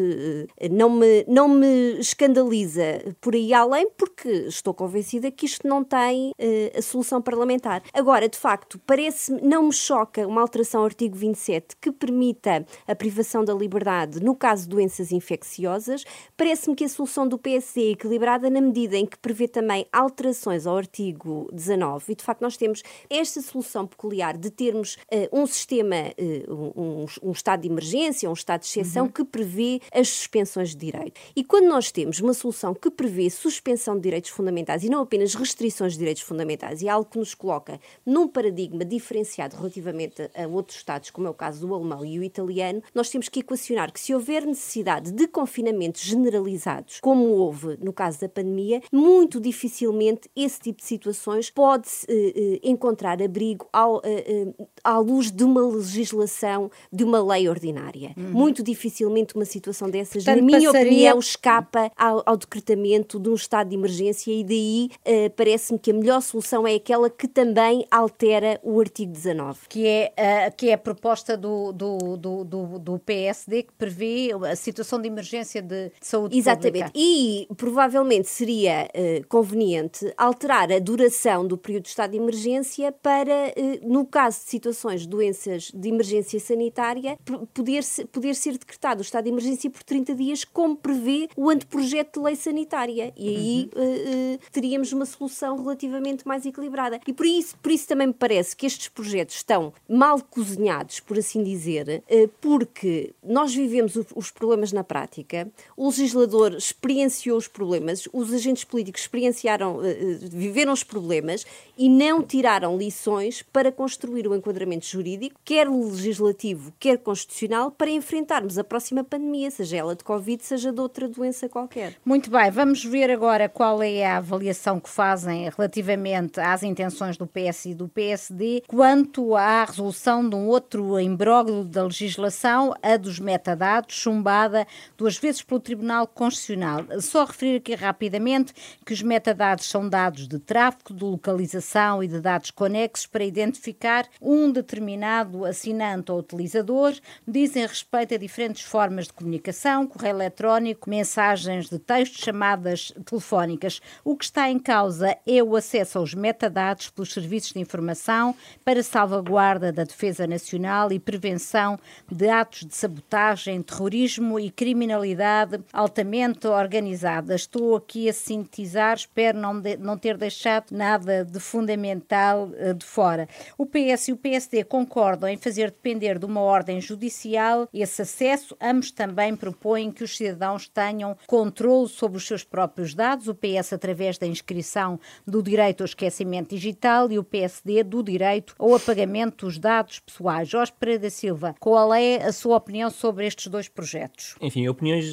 [0.70, 6.32] não me, não me escandaliza por aí além, porque estou convencida que isto não tem
[6.76, 7.82] a solução parlamentar.
[7.92, 12.94] Agora, de facto, parece não me choca uma alteração ao artigo 27 que permita a
[12.94, 16.04] privação da liberdade no caso de doenças infecciosas.
[16.36, 20.66] Parece-me que a solução do PSD é equilibrada na medida em que prevê também alterações
[20.66, 22.12] ao artigo 19.
[22.12, 27.04] E, de facto, nós temos esta solução peculiar de termos eh, um sistema, eh, um,
[27.22, 31.20] um- estado de emergência, um estado de exceção que prevê as suspensões de direito.
[31.34, 35.34] E quando nós temos uma solução que prevê suspensão de direitos fundamentais e não apenas
[35.34, 40.46] restrições de direitos fundamentais, e é algo que nos coloca num paradigma diferenciado relativamente a
[40.46, 43.40] a outros estados, como é o caso do alemão e o italiano, nós temos que
[43.40, 49.40] equacionar que se houver necessidade de confinamentos generalizados, como houve no caso da pandemia, muito
[49.40, 54.46] dificilmente esse tipo de situações pode eh, eh, encontrar abrigo ao, eh,
[54.82, 58.12] à luz de uma legislação, de uma lei ordinária.
[58.16, 63.28] Muito dificilmente uma situação dessas, Portanto, na minha passaria- opinião, escapa ao, ao decretamento de
[63.28, 67.28] um estado de emergência e daí eh, parece-me que a melhor solução é aquela que
[67.28, 69.60] também altera o artigo 19.
[69.68, 74.56] Que é, que é a proposta do, do, do, do, do PSD que prevê a
[74.56, 76.84] situação de emergência de saúde Exatamente.
[76.84, 76.92] pública.
[76.94, 83.30] E provavelmente seria eh, conveniente alterar a duração do período de estado de emergência para,
[83.56, 87.18] eh, no caso de situações de doenças de emergência sanitária,
[87.52, 91.50] poder, se- poder ser decretado o estado de emergência por 30 dias, como prevê o
[91.50, 93.12] anteprojeto de lei sanitária.
[93.16, 97.00] E aí eh, teríamos uma solução relativamente mais equilibrada.
[97.06, 101.18] E por isso, por isso também me parece que estes projetos estão mal cozinhados, por
[101.18, 102.02] assim dizer,
[102.40, 109.02] porque nós vivemos os problemas na prática, o legislador experienciou os problemas, os agentes políticos
[109.02, 111.46] experienciaram, eh, eh, viveram os problemas
[111.76, 118.58] e não tiraram lições para construir o enquadramento jurídico, quer legislativo, quer constitucional, para enfrentarmos
[118.58, 121.94] a próxima pandemia, seja ela de Covid, seja de outra doença qualquer.
[122.04, 127.26] Muito bem, vamos ver agora qual é a avaliação que fazem relativamente às intenções do
[127.26, 133.18] PS e do PSD quanto à resolução de um outro imbróglio da legislação, a dos
[133.18, 135.75] metadados, chumbada duas vezes pelo Tribunal
[136.06, 136.84] Constitucional.
[137.00, 138.52] Só referir aqui rapidamente
[138.84, 144.06] que os metadados são dados de tráfego, de localização e de dados conexos para identificar
[144.20, 146.94] um determinado assinante ou utilizador,
[147.26, 153.80] dizem respeito a diferentes formas de comunicação, correio eletrónico, mensagens de texto, chamadas telefónicas.
[154.04, 158.34] O que está em causa é o acesso aos metadados pelos serviços de informação
[158.64, 161.78] para salvaguarda da defesa nacional e prevenção
[162.10, 167.34] de atos de sabotagem, terrorismo e criminalidade altamente organizada.
[167.34, 172.84] Estou aqui a sintetizar, espero não, de- não ter deixado nada de fundamental eh, de
[172.84, 173.28] fora.
[173.58, 178.56] O PS e o PSD concordam em fazer depender de uma ordem judicial esse acesso.
[178.60, 183.28] Ambos também propõem que os cidadãos tenham controle sobre os seus próprios dados.
[183.28, 188.54] O PS através da inscrição do direito ao esquecimento digital e o PSD do direito
[188.58, 190.48] ao apagamento dos dados pessoais.
[190.48, 194.34] Jorge Pereira da Silva, qual é a sua opinião sobre estes dois projetos?
[194.40, 195.06] Enfim, opiniões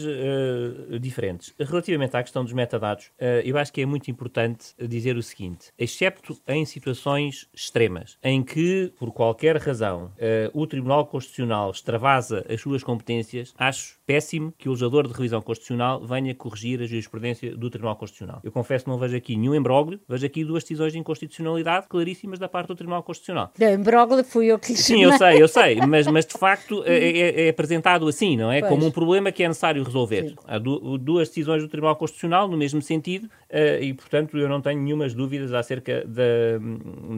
[0.91, 1.53] eh, diferentes.
[1.59, 5.67] Relativamente à questão dos metadados, eh, eu acho que é muito importante dizer o seguinte:
[5.77, 12.59] excepto em situações extremas, em que, por qualquer razão, eh, o Tribunal Constitucional extravasa as
[12.61, 17.69] suas competências, acho péssimo que o legislador de revisão constitucional venha corrigir a jurisprudência do
[17.69, 18.41] Tribunal Constitucional.
[18.43, 22.37] Eu confesso que não vejo aqui nenhum imbróglio, vejo aqui duas decisões de inconstitucionalidade claríssimas
[22.39, 23.51] da parte do Tribunal Constitucional.
[23.57, 26.83] Da imbróglio fui eu que lhe Sim, eu sei, eu sei, mas, mas de facto
[26.85, 28.59] é, é- é apresentado assim, não é?
[28.59, 28.69] Pois.
[28.71, 30.32] Como um problema que é necessário resolver.
[30.47, 34.61] Há du- duas decisões do Tribunal Constitucional no mesmo sentido eh, e, portanto, eu não
[34.61, 36.23] tenho nenhumas dúvidas acerca da,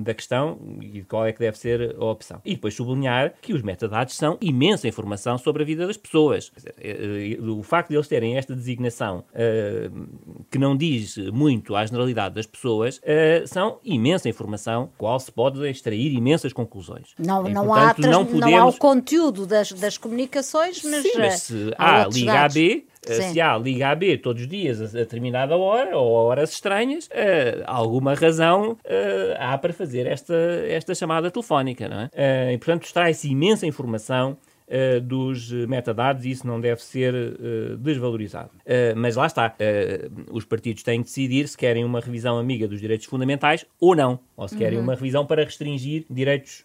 [0.01, 2.41] da questão e de qual é que deve ser a opção.
[2.45, 6.51] E depois sublinhar que os metadados são imensa informação sobre a vida das pessoas.
[6.78, 9.23] Eh, eh, o facto de eles terem esta designação
[10.49, 13.01] que não diz muito à generalidade das pessoas
[13.45, 17.13] são imensa informação, qual se pode extrair imensas conclusões.
[17.19, 20.82] Não, E, não, há, portanto, trans- não não há podemos- o conteúdo das, das comunicações,
[20.84, 22.56] mas, Sim, mas se há há Liga dados.
[22.56, 23.33] AB, eh, Sim.
[23.33, 27.63] se há Liga AB todos os dias a, determinada hora ou a horas estranhas, eh,
[27.65, 30.35] alguma razão eh, há para fazer esta,
[30.67, 32.09] esta chamada telefónica, não é?
[32.13, 34.37] Eh, e, portanto, extrai-se imensa informação
[34.67, 38.51] uh, dos metadados e isso não deve ser uh, desvalorizado.
[38.62, 39.56] Uh, mas lá está,
[40.32, 44.19] os partidos têm que decidir se querem uma revisão amiga dos direitos fundamentais ou não,
[44.36, 44.84] ou se querem uhum.
[44.84, 46.63] uma revisão para restringir direitos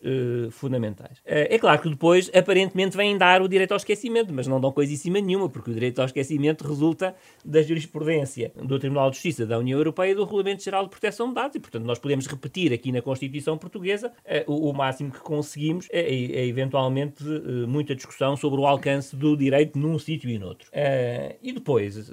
[0.51, 1.19] fundamentais.
[1.25, 5.21] é claro que depois, aparentemente, vêm dar o direito ao esquecimento, mas não dão coisíssima
[5.21, 9.79] nenhuma, porque o direito ao esquecimento resulta da jurisprudência do Tribunal de Justiça da União
[9.79, 12.91] Europeia e do Regulamento Geral de Proteção de Dados, e portanto nós podemos repetir aqui
[12.93, 14.13] na Constituição Portuguesa
[14.47, 17.25] o, o máximo que conseguimos é, é, é eventualmente
[17.91, 20.69] muita discussão sobre o alcance do direito num sítio e noutro.
[20.69, 22.11] Uh, e depois,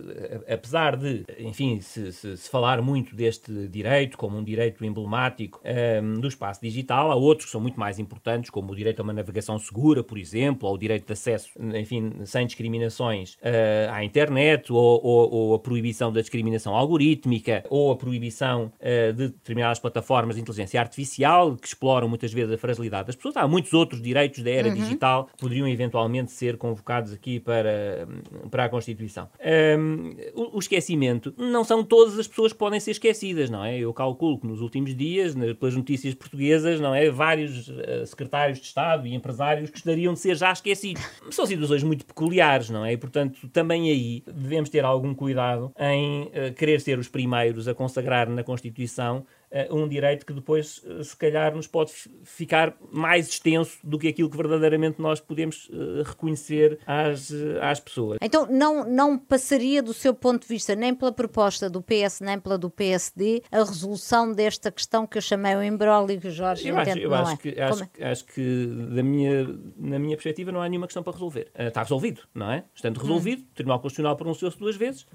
[0.51, 6.19] apesar de, enfim, se, se, se, falar muito deste direito como um direito emblemático uh,
[6.19, 9.13] do espaço digital, há outros que são muito mais importantes, como o direito a uma
[9.13, 14.71] navegação segura, por exemplo, ou o direito de acesso, enfim, sem discriminações uh, à internet,
[14.71, 18.71] ou, ou, ou, a proibição da discriminação algorítmica, ou a proibição
[19.15, 23.37] de determinadas plataformas de inteligência artificial que exploram muitas vezes a fragilidade das pessoas.
[23.37, 24.73] Há muitos outros direitos da era uhum.
[24.73, 28.07] digital que poderiam eventualmente ser convocados aqui para,
[28.49, 29.29] para a Constituição.
[29.77, 33.77] Um, o, o, esquecimento, não são todas as pessoas que podem ser esquecidas, não é?
[33.77, 37.09] Eu calculo que nos últimos dias, pelas notícias portuguesas, não é?
[37.09, 41.03] Vários uh, secretários de Estado e empresários gostariam de ser já esquecidos.
[41.31, 42.93] São situações muito peculiares, não é?
[42.93, 47.73] E, portanto, também aí devemos ter algum cuidado em uh, querer ser os primeiros a
[47.73, 49.25] consagrar na Constituição
[49.71, 51.91] um direito que depois, uh, se calhar, nos pode
[52.23, 57.31] ficar mais extenso do que aquilo que verdadeiramente nós podemos uh, reconhecer às,
[57.61, 58.17] às pessoas.
[58.21, 62.39] Então, não, não passaria, do seu ponto de vista, nem pela proposta do PS, nem
[62.39, 66.67] pela do PSD, a resolução desta questão que eu chamei o embrólio que o Jorge
[66.67, 67.37] eu acho, eu acho, é.
[67.37, 68.11] que, acho, é?
[68.11, 71.49] acho, que, da minha, na minha perspectiva, não há nenhuma questão para resolver.
[71.55, 72.65] está resolvido, não é?
[72.75, 73.45] Estando resolvido, hum.
[73.51, 75.07] o Tribunal Constitucional pronunciou-se duas vezes.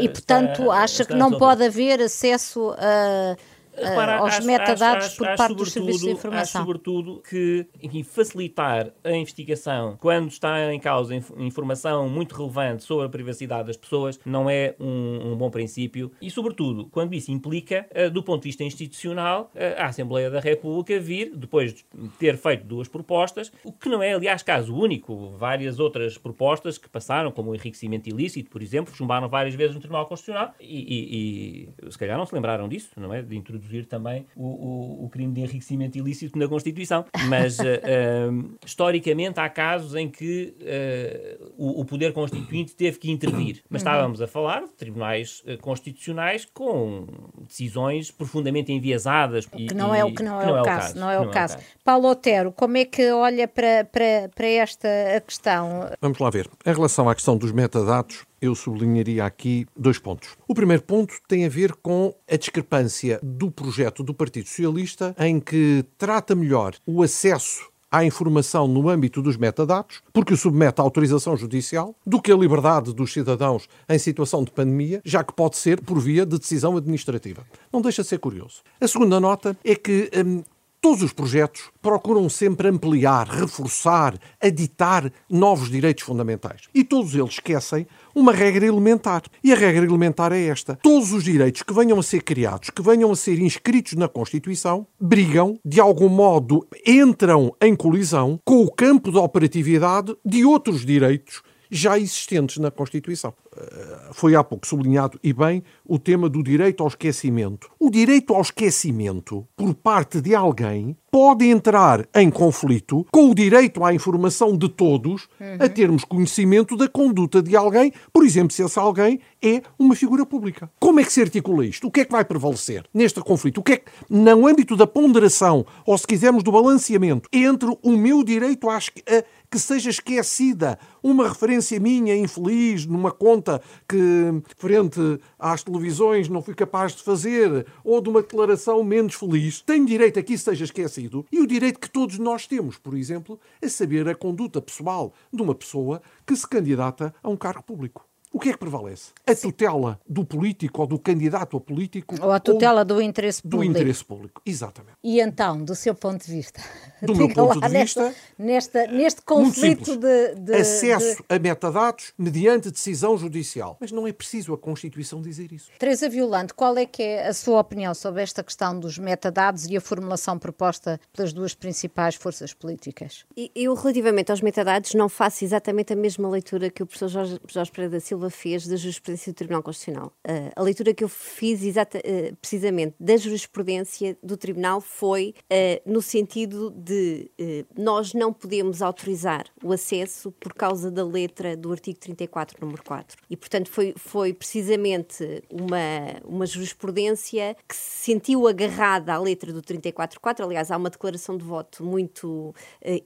[0.00, 1.38] e, portanto, está, acha está que não resolvido.
[1.38, 3.36] pode haver acesso a
[3.82, 6.60] Repara, aos acho, metadados acho, por acho, parte dos serviços de informação.
[6.60, 13.06] Acho, sobretudo, que enfim, facilitar a investigação quando está em causa informação muito relevante sobre
[13.06, 17.86] a privacidade das pessoas não é um, um bom princípio e, sobretudo, quando isso implica,
[17.92, 21.84] uh, do ponto de vista institucional, uh, a Assembleia da República vir, depois de
[22.18, 25.30] ter feito duas propostas, o que não é, aliás, caso único.
[25.30, 29.80] Várias outras propostas que passaram, como o enriquecimento ilícito, por exemplo, chumbaram várias vezes no
[29.80, 33.22] Tribunal Constitucional e, e, e se calhar não se lembraram disso, não é?
[33.22, 37.04] De introduzir também o, o, o crime de enriquecimento ilícito na Constituição.
[37.28, 43.10] Mas, uh, uh, historicamente, há casos em que uh, o, o, Poder Constituinte teve que
[43.10, 43.62] intervir.
[43.68, 47.06] Mas estávamos a falar de tribunais constitucionais com
[47.46, 49.46] decisões profundamente enviesadas.
[49.46, 51.56] Que não é, o, que não é, o, caso, Não é o caso.
[51.84, 54.88] Paulo Otero, como é que olha para, para, para esta
[55.26, 55.90] questão?
[56.00, 56.48] Vamos lá ver.
[56.66, 60.30] Em relação à questão dos metadados, eu sublinharia aqui dois pontos.
[60.46, 65.40] O primeiro ponto tem a ver com a discrepância do projeto do Partido Socialista, em
[65.40, 70.84] que trata melhor o acesso à informação no âmbito dos metadados, porque o submete à
[70.84, 75.56] autorização judicial, do que a liberdade dos cidadãos em situação de pandemia, já que pode
[75.56, 77.44] ser por via de decisão administrativa.
[77.72, 78.62] Não deixa de ser curioso.
[78.80, 80.42] A segunda nota é que hum,
[80.80, 86.62] Todos os projetos procuram sempre ampliar, reforçar, aditar novos direitos fundamentais.
[86.72, 89.22] E todos eles esquecem uma regra elementar.
[89.42, 92.80] E a regra elementar é esta: todos os direitos que venham a ser criados, que
[92.80, 98.70] venham a ser inscritos na Constituição, brigam, de algum modo, entram em colisão com o
[98.70, 103.34] campo de operatividade de outros direitos já existentes na Constituição.
[103.56, 107.70] Eh, foi há pouco sublinhado e bem o tema do direito ao esquecimento.
[107.78, 113.82] O direito ao esquecimento por parte de alguém pode entrar em conflito com o direito
[113.84, 115.56] à informação de todos uhum.
[115.58, 120.26] a termos conhecimento da conduta de alguém, por exemplo, se esse alguém é uma figura
[120.26, 120.70] pública.
[120.78, 121.86] Como é que se articula isto?
[121.86, 123.58] O que é que vai prevalecer neste conflito?
[123.58, 127.92] O que é que, no âmbito da ponderação, ou se quisermos do balanceamento, entre o
[127.92, 135.00] meu direito a, a que seja esquecida uma referência minha infeliz numa conta que, frente
[135.38, 140.18] às televisões, não fui capaz de fazer, ou de uma declaração menos feliz, tenho direito
[140.18, 143.68] a que isso seja esquecido e o direito que todos nós temos, por exemplo, a
[143.68, 148.06] saber a conduta pessoal de uma pessoa que se candidata a um cargo público.
[148.30, 149.12] O que é que prevalece?
[149.26, 152.14] A tutela do político ou do candidato a político?
[152.20, 153.72] Ou a tutela ou do interesse público?
[153.72, 154.96] Do interesse público, exatamente.
[155.02, 156.60] E então, do seu ponto de vista?
[157.00, 158.14] Do meu ponto de vista...
[158.38, 161.34] Nesta, neste conflito de, de, Acesso de...
[161.34, 163.76] a metadados mediante decisão judicial.
[163.80, 165.70] Mas não é preciso a Constituição dizer isso.
[165.78, 169.76] Teresa Violante, qual é que é a sua opinião sobre esta questão dos metadados e
[169.76, 173.24] a formulação proposta pelas duas principais forças políticas?
[173.54, 177.70] Eu, relativamente aos metadados, não faço exatamente a mesma leitura que o professor Jorge, Jorge
[177.70, 180.12] Pereira da Silva Silva fez da jurisprudência do Tribunal Constitucional.
[180.26, 185.90] Uh, a leitura que eu fiz exata, uh, precisamente da jurisprudência do Tribunal foi uh,
[185.90, 187.30] no sentido de
[187.76, 193.16] nós não podemos autorizar o acesso por causa da letra do artigo 34, número 4.
[193.30, 195.78] E, portanto, foi, foi precisamente uma,
[196.24, 200.44] uma jurisprudência que se sentiu agarrada à letra do 34.4.
[200.44, 202.54] Aliás, há uma declaração de voto muito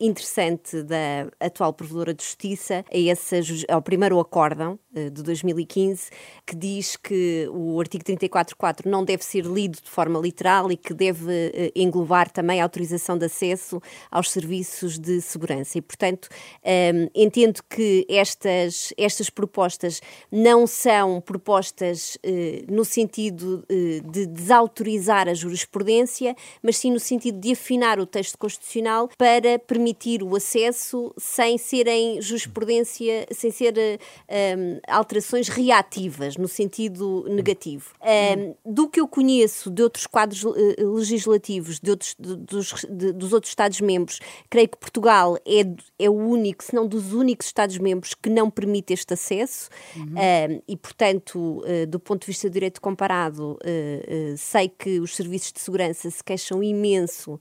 [0.00, 4.78] interessante da atual Provedora de Justiça a esse, ao primeiro acórdão
[5.10, 6.10] de 2015,
[6.46, 10.94] que diz que o artigo 34.4 não deve ser lido de forma literal e que
[10.94, 15.78] deve eh, englobar também a autorização de acesso aos serviços de segurança.
[15.78, 16.28] E, portanto,
[16.62, 20.00] ehm, entendo que estas, estas propostas
[20.30, 27.52] não são propostas eh, no sentido de desautorizar a jurisprudência, mas sim no sentido de
[27.52, 35.48] afinar o texto constitucional para permitir o acesso sem serem jurisprudência, sem ser um, alterações
[35.48, 37.92] reativas, no sentido negativo.
[38.02, 40.54] Um, do que eu conheço de outros quadros uh,
[40.94, 45.62] legislativos de outros, de, dos, de, dos outros Estados-membros, creio que Portugal é,
[45.98, 50.04] é o único, se não dos únicos Estados-membros que não permite este acesso uhum.
[50.04, 55.16] um, e, portanto, uh, do ponto de vista do direito comparado, uh, sei que os
[55.16, 57.40] serviços de segurança se queixam imenso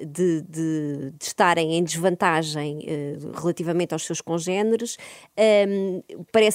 [0.00, 2.80] de, de, de, estarem em desvantagem
[3.34, 4.96] relativamente aos seus congêneres.
[5.68, 6.02] Um,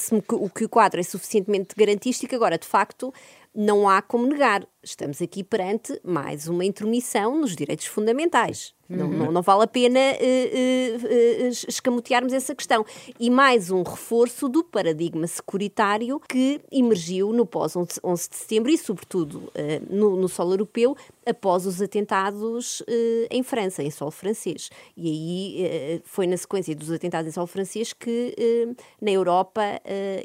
[0.08, 2.34] Parece-me que, que o quadro é suficientemente garantístico.
[2.34, 3.12] Agora, de facto,
[3.54, 4.66] não há como negar.
[4.82, 8.74] Estamos aqui perante mais uma intromissão nos direitos fundamentais.
[8.90, 8.96] Uhum.
[8.96, 12.86] Não, não, não, vale a pena uh, uh, uh, escamotearmos essa questão.
[13.20, 19.52] E mais um reforço do paradigma securitário que emergiu no pós-11 de setembro e, sobretudo,
[19.90, 22.82] no, no solo europeu, após os atentados
[23.30, 24.70] em França, em solo francês.
[24.96, 28.34] E aí foi na sequência dos atentados em solo francês que,
[29.00, 29.62] na Europa,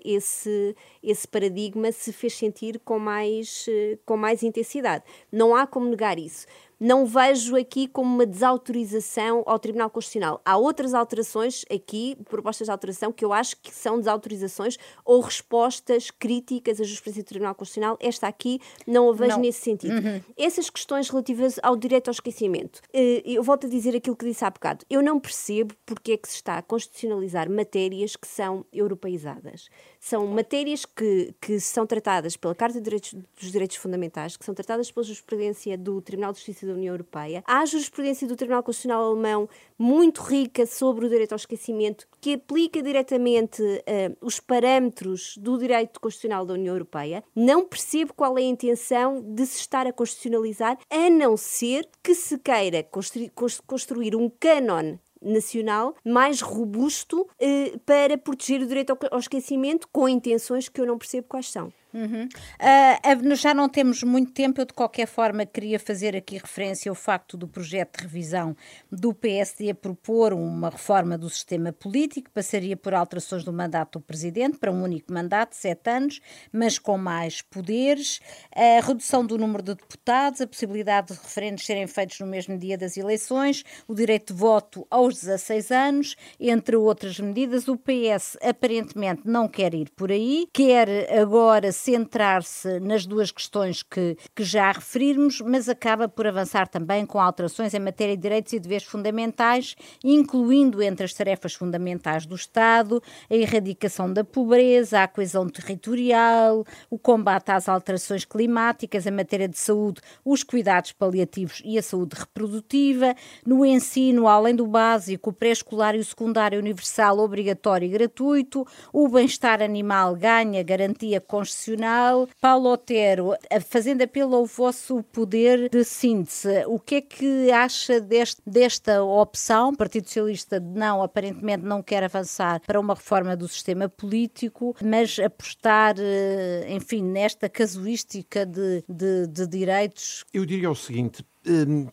[0.05, 3.65] esse, esse paradigma se fez sentir com mais,
[4.05, 5.03] com mais intensidade.
[5.31, 6.45] Não há como negar isso
[6.83, 10.41] não vejo aqui como uma desautorização ao Tribunal Constitucional.
[10.43, 16.11] Há outras alterações aqui, propostas de alteração, que eu acho que são desautorizações ou respostas
[16.11, 17.97] críticas à jurisprudência do Tribunal Constitucional.
[18.01, 19.39] Esta aqui não a vejo não.
[19.39, 19.93] nesse sentido.
[19.93, 20.21] Uhum.
[20.37, 24.43] Essas questões relativas ao direito ao esquecimento, eh, eu volto a dizer aquilo que disse
[24.43, 24.85] há bocado.
[24.89, 29.69] Eu não percebo porque é que se está a constitucionalizar matérias que são europeizadas.
[30.01, 34.91] São matérias que, que são tratadas pela Carta Direitos, dos Direitos Fundamentais, que são tratadas
[34.91, 37.43] pela jurisprudência do Tribunal de Justiça da União Europeia.
[37.47, 39.47] Há jurisprudência do Tribunal Constitucional Alemão
[39.77, 45.99] muito rica sobre o direito ao esquecimento, que aplica diretamente uh, os parâmetros do direito
[45.99, 47.23] constitucional da União Europeia.
[47.35, 52.15] Não percebo qual é a intenção de se estar a constitucionalizar, a não ser que
[52.15, 53.31] se queira construir,
[53.65, 60.09] construir um cânon nacional mais robusto eh, para proteger o direito ao, ao esquecimento com
[60.09, 61.71] intenções que eu não percebo quais são.
[61.93, 62.27] Uhum.
[62.27, 66.95] Uh, já não temos muito tempo, eu de qualquer forma queria fazer aqui referência ao
[66.95, 68.55] facto do projeto de revisão
[68.91, 74.57] do PSD propor uma reforma do sistema político, passaria por alterações do mandato do Presidente
[74.57, 76.19] para um único mandato, sete anos,
[76.51, 78.19] mas com mais poderes,
[78.55, 82.77] a redução do número de deputados, a possibilidade de referendos serem feitos no mesmo dia
[82.77, 87.67] das eleições, o direito de voto aos 16 anos, entre outras medidas.
[87.67, 90.89] O PS aparentemente não quer ir por aí, quer
[91.19, 97.19] agora centrar-se nas duas questões que, que já referimos, mas acaba por avançar também com
[97.19, 103.03] alterações em matéria de direitos e deveres fundamentais, incluindo entre as tarefas fundamentais do Estado
[103.29, 109.57] a erradicação da pobreza, a coesão territorial, o combate às alterações climáticas, a matéria de
[109.57, 113.13] saúde, os cuidados paliativos e a saúde reprodutiva,
[113.45, 119.09] no ensino, além do básico, o pré-escolar e o secundário universal obrigatório e gratuito, o
[119.09, 122.29] bem-estar animal ganha garantia constitucional Nacional.
[122.39, 123.33] Paulo Otero,
[123.67, 129.69] fazendo apelo ao vosso poder de síntese, o que é que acha deste, desta opção?
[129.69, 135.19] O Partido Socialista não, aparentemente não quer avançar para uma reforma do sistema político, mas
[135.19, 140.23] apostar, eh, enfim, nesta casuística de, de, de direitos.
[140.33, 141.23] Eu diria o seguinte,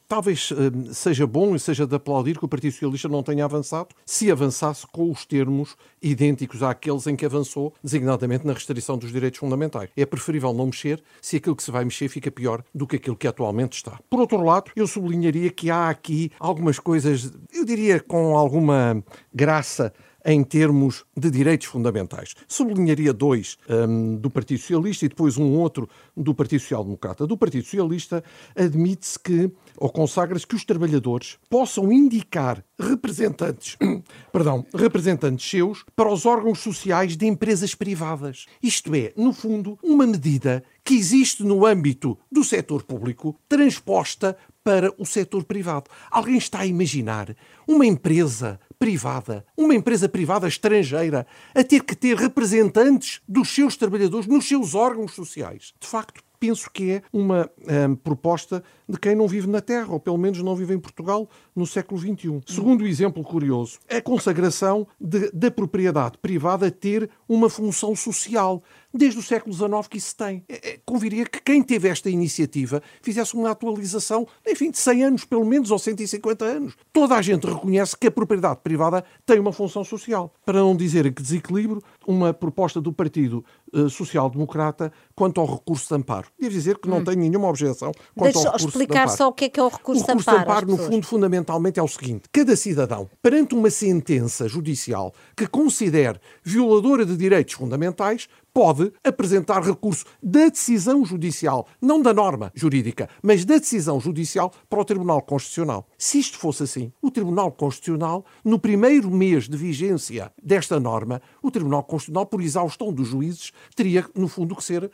[0.08, 3.88] talvez hum, seja bom e seja de aplaudir que o Partido Socialista não tenha avançado,
[4.04, 9.38] se avançasse com os termos idênticos àqueles em que avançou, designadamente na restrição dos direitos
[9.40, 9.90] fundamentais.
[9.96, 13.16] É preferível não mexer se aquilo que se vai mexer fica pior do que aquilo
[13.16, 13.98] que atualmente está.
[14.08, 19.02] Por outro lado, eu sublinharia que há aqui algumas coisas, eu diria com alguma
[19.34, 19.92] graça,
[20.24, 22.34] em termos de direitos fundamentais.
[22.48, 27.26] Sublinharia dois um, do Partido Socialista e depois um outro do Partido Social Democrata.
[27.26, 28.22] Do Partido Socialista
[28.56, 33.76] admite-se que, ou consagra-se que os trabalhadores possam indicar representantes,
[34.32, 38.46] perdão, representantes seus para os órgãos sociais de empresas privadas.
[38.62, 44.92] Isto é, no fundo, uma medida que existe no âmbito do setor público transposta para
[44.98, 45.90] o setor privado.
[46.10, 47.34] Alguém está a imaginar
[47.66, 54.26] uma empresa privada, uma empresa privada estrangeira, a ter que ter representantes dos seus trabalhadores
[54.26, 55.74] nos seus órgãos sociais?
[55.78, 60.00] De facto, penso que é uma hum, proposta de quem não vive na Terra, ou
[60.00, 62.40] pelo menos não vive em Portugal no século XXI.
[62.46, 69.54] Segundo exemplo curioso, a consagração da propriedade privada ter uma função social desde o século
[69.54, 70.44] XIX que isso tem.
[70.48, 75.24] É, é, conviria que quem teve esta iniciativa fizesse uma atualização, enfim, de 100 anos,
[75.24, 76.76] pelo menos, ou 150 anos.
[76.92, 80.32] Toda a gente reconhece que a propriedade privada tem uma função social.
[80.44, 85.88] Para não dizer que desequilíbrio, uma proposta do Partido uh, Social Democrata quanto ao recurso
[85.88, 86.28] de amparo.
[86.38, 87.04] Devo dizer que não hum.
[87.04, 89.16] tenho nenhuma objeção quanto Deixa ao recurso explicar de amparo.
[89.16, 90.66] só o que é que é o recurso, o recurso de amparo.
[90.66, 95.46] de amparo, no fundo, fundamentalmente é o seguinte: cada cidadão, perante uma sentença judicial que
[95.46, 103.08] considere violadora de direitos fundamentais, pode apresentar recurso da decisão judicial, não da norma jurídica,
[103.22, 105.86] mas da decisão judicial para o Tribunal Constitucional.
[105.98, 111.50] Se isto fosse assim, o Tribunal Constitucional, no primeiro mês de vigência desta norma, o
[111.50, 114.90] Tribunal Constitucional, por exaustão dos juízes, teria, no fundo, que ser uh,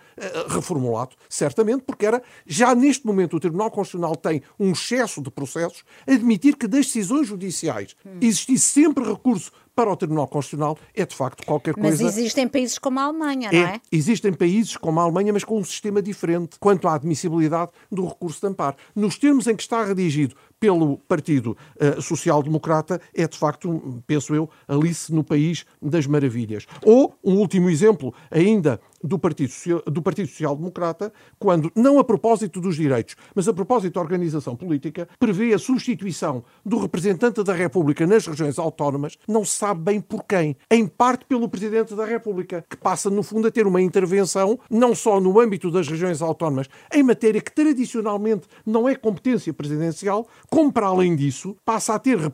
[0.49, 5.85] reformulado, certamente, porque era, já neste momento, o Tribunal Constitucional tem um excesso de processos,
[6.07, 11.45] admitir que das decisões judiciais existisse sempre recurso para o Tribunal Constitucional é de facto
[11.45, 12.03] qualquer coisa.
[12.03, 13.75] Mas existem países como a Alemanha, não é?
[13.75, 13.81] é?
[13.93, 18.41] Existem países como a Alemanha, mas com um sistema diferente quanto à admissibilidade do recurso
[18.41, 18.77] de amparo.
[18.95, 24.35] Nos termos em que está redigido pelo Partido uh, Social Democrata é, de facto, penso
[24.35, 26.67] eu, Alice no País das Maravilhas.
[26.83, 32.05] Ou, um último exemplo, ainda do Partido, Social, do Partido Social Democrata, quando, não a
[32.05, 37.53] propósito dos direitos, mas a propósito da organização política, prevê a substituição do representante da
[37.53, 40.57] República nas regiões autónomas, não se sabe bem por quem.
[40.71, 44.95] Em parte pelo Presidente da República, que passa, no fundo, a ter uma intervenção, não
[44.95, 50.73] só no âmbito das regiões autónomas, em matéria que tradicionalmente não é competência presidencial, como
[50.73, 52.33] para além disso, passa a ter um,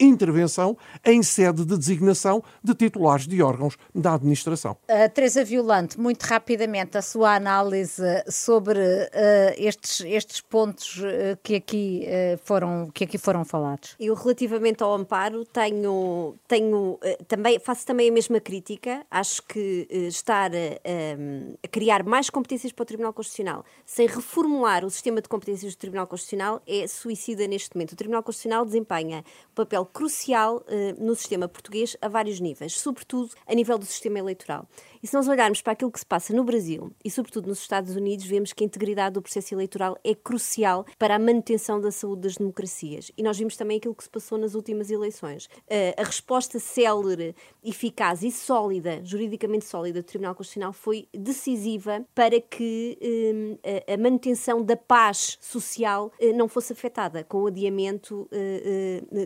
[0.00, 4.76] intervenção em sede de designação de titulares de órgãos da administração.
[4.88, 11.54] Uh, Teresa Violante, muito rapidamente, a sua análise sobre uh, estes, estes pontos uh, que,
[11.54, 12.06] aqui,
[12.44, 13.94] foram, que aqui foram falados.
[13.98, 16.98] Eu, relativamente ao amparo, tenho, tenho
[17.28, 19.06] também, faço também a mesma crítica.
[19.10, 25.20] Acho que estar a criar mais competências para o Tribunal Constitucional sem reformular o sistema
[25.20, 27.92] de competências do Tribunal Constitucional é suicida neste momento.
[27.92, 33.30] O Tribunal Constitucional desempenha um papel crucial uh, no sistema português a vários níveis, sobretudo
[33.46, 34.66] a nível do sistema eleitoral.
[35.02, 37.96] E se nós olharmos para aquilo que se passa no Brasil e, sobretudo, nos Estados
[37.96, 42.22] Unidos, vemos que a integridade do processo eleitoral é crucial para a manutenção da saúde
[42.22, 43.10] das democracias.
[43.18, 45.48] E nós vimos também aquilo que se passou nas últimas eleições.
[45.96, 47.34] A resposta célere,
[47.64, 54.62] eficaz e sólida, juridicamente sólida, do Tribunal Constitucional foi decisiva para que uh, a manutenção
[54.62, 58.28] da paz social uh, não fosse afetada com o adiamento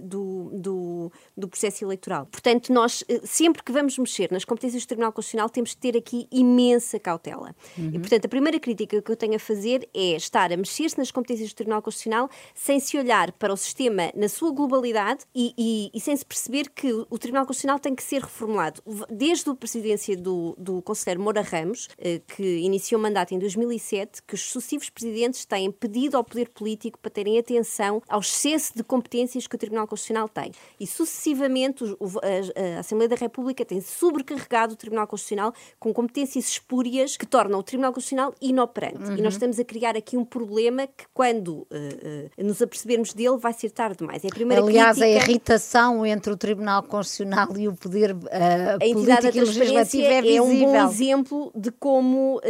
[0.05, 2.27] do, do, do, processo eleitoral.
[2.27, 6.27] Portanto, nós, sempre que vamos mexer nas competências do Tribunal Constitucional, temos que ter aqui
[6.31, 7.55] imensa cautela.
[7.77, 7.91] Uhum.
[7.95, 11.11] E, portanto, a primeira crítica que eu tenho a fazer é estar a mexer-se nas
[11.11, 15.91] competências do Tribunal Constitucional sem se olhar para o sistema na sua globalidade e, e,
[15.95, 18.83] e sem se perceber que o Tribunal Constitucional tem que ser reformulado.
[19.11, 24.23] Desde a presidência do, do Conselheiro Moura Ramos, eh, que iniciou o mandato em 2007,
[24.23, 28.83] que os sucessivos presidentes têm pedido ao poder político para terem atenção ao excesso de
[28.83, 30.53] competências que o Tribunal Constitucional tem.
[30.79, 37.27] E sucessivamente a Assembleia da República tem sobrecarregado o Tribunal Constitucional com competências espúrias que
[37.27, 39.11] tornam o Tribunal Constitucional inoperante.
[39.11, 39.17] Uhum.
[39.17, 43.37] E nós estamos a criar aqui um problema que, quando uh, uh, nos apercebermos dele,
[43.37, 44.25] vai ser tarde demais.
[44.25, 45.21] É a primeira Aliás, crítica...
[45.21, 48.19] a irritação entre o Tribunal Constitucional e o poder uh,
[48.75, 50.37] a político e legislativo é visível.
[50.37, 52.41] É um bom exemplo de como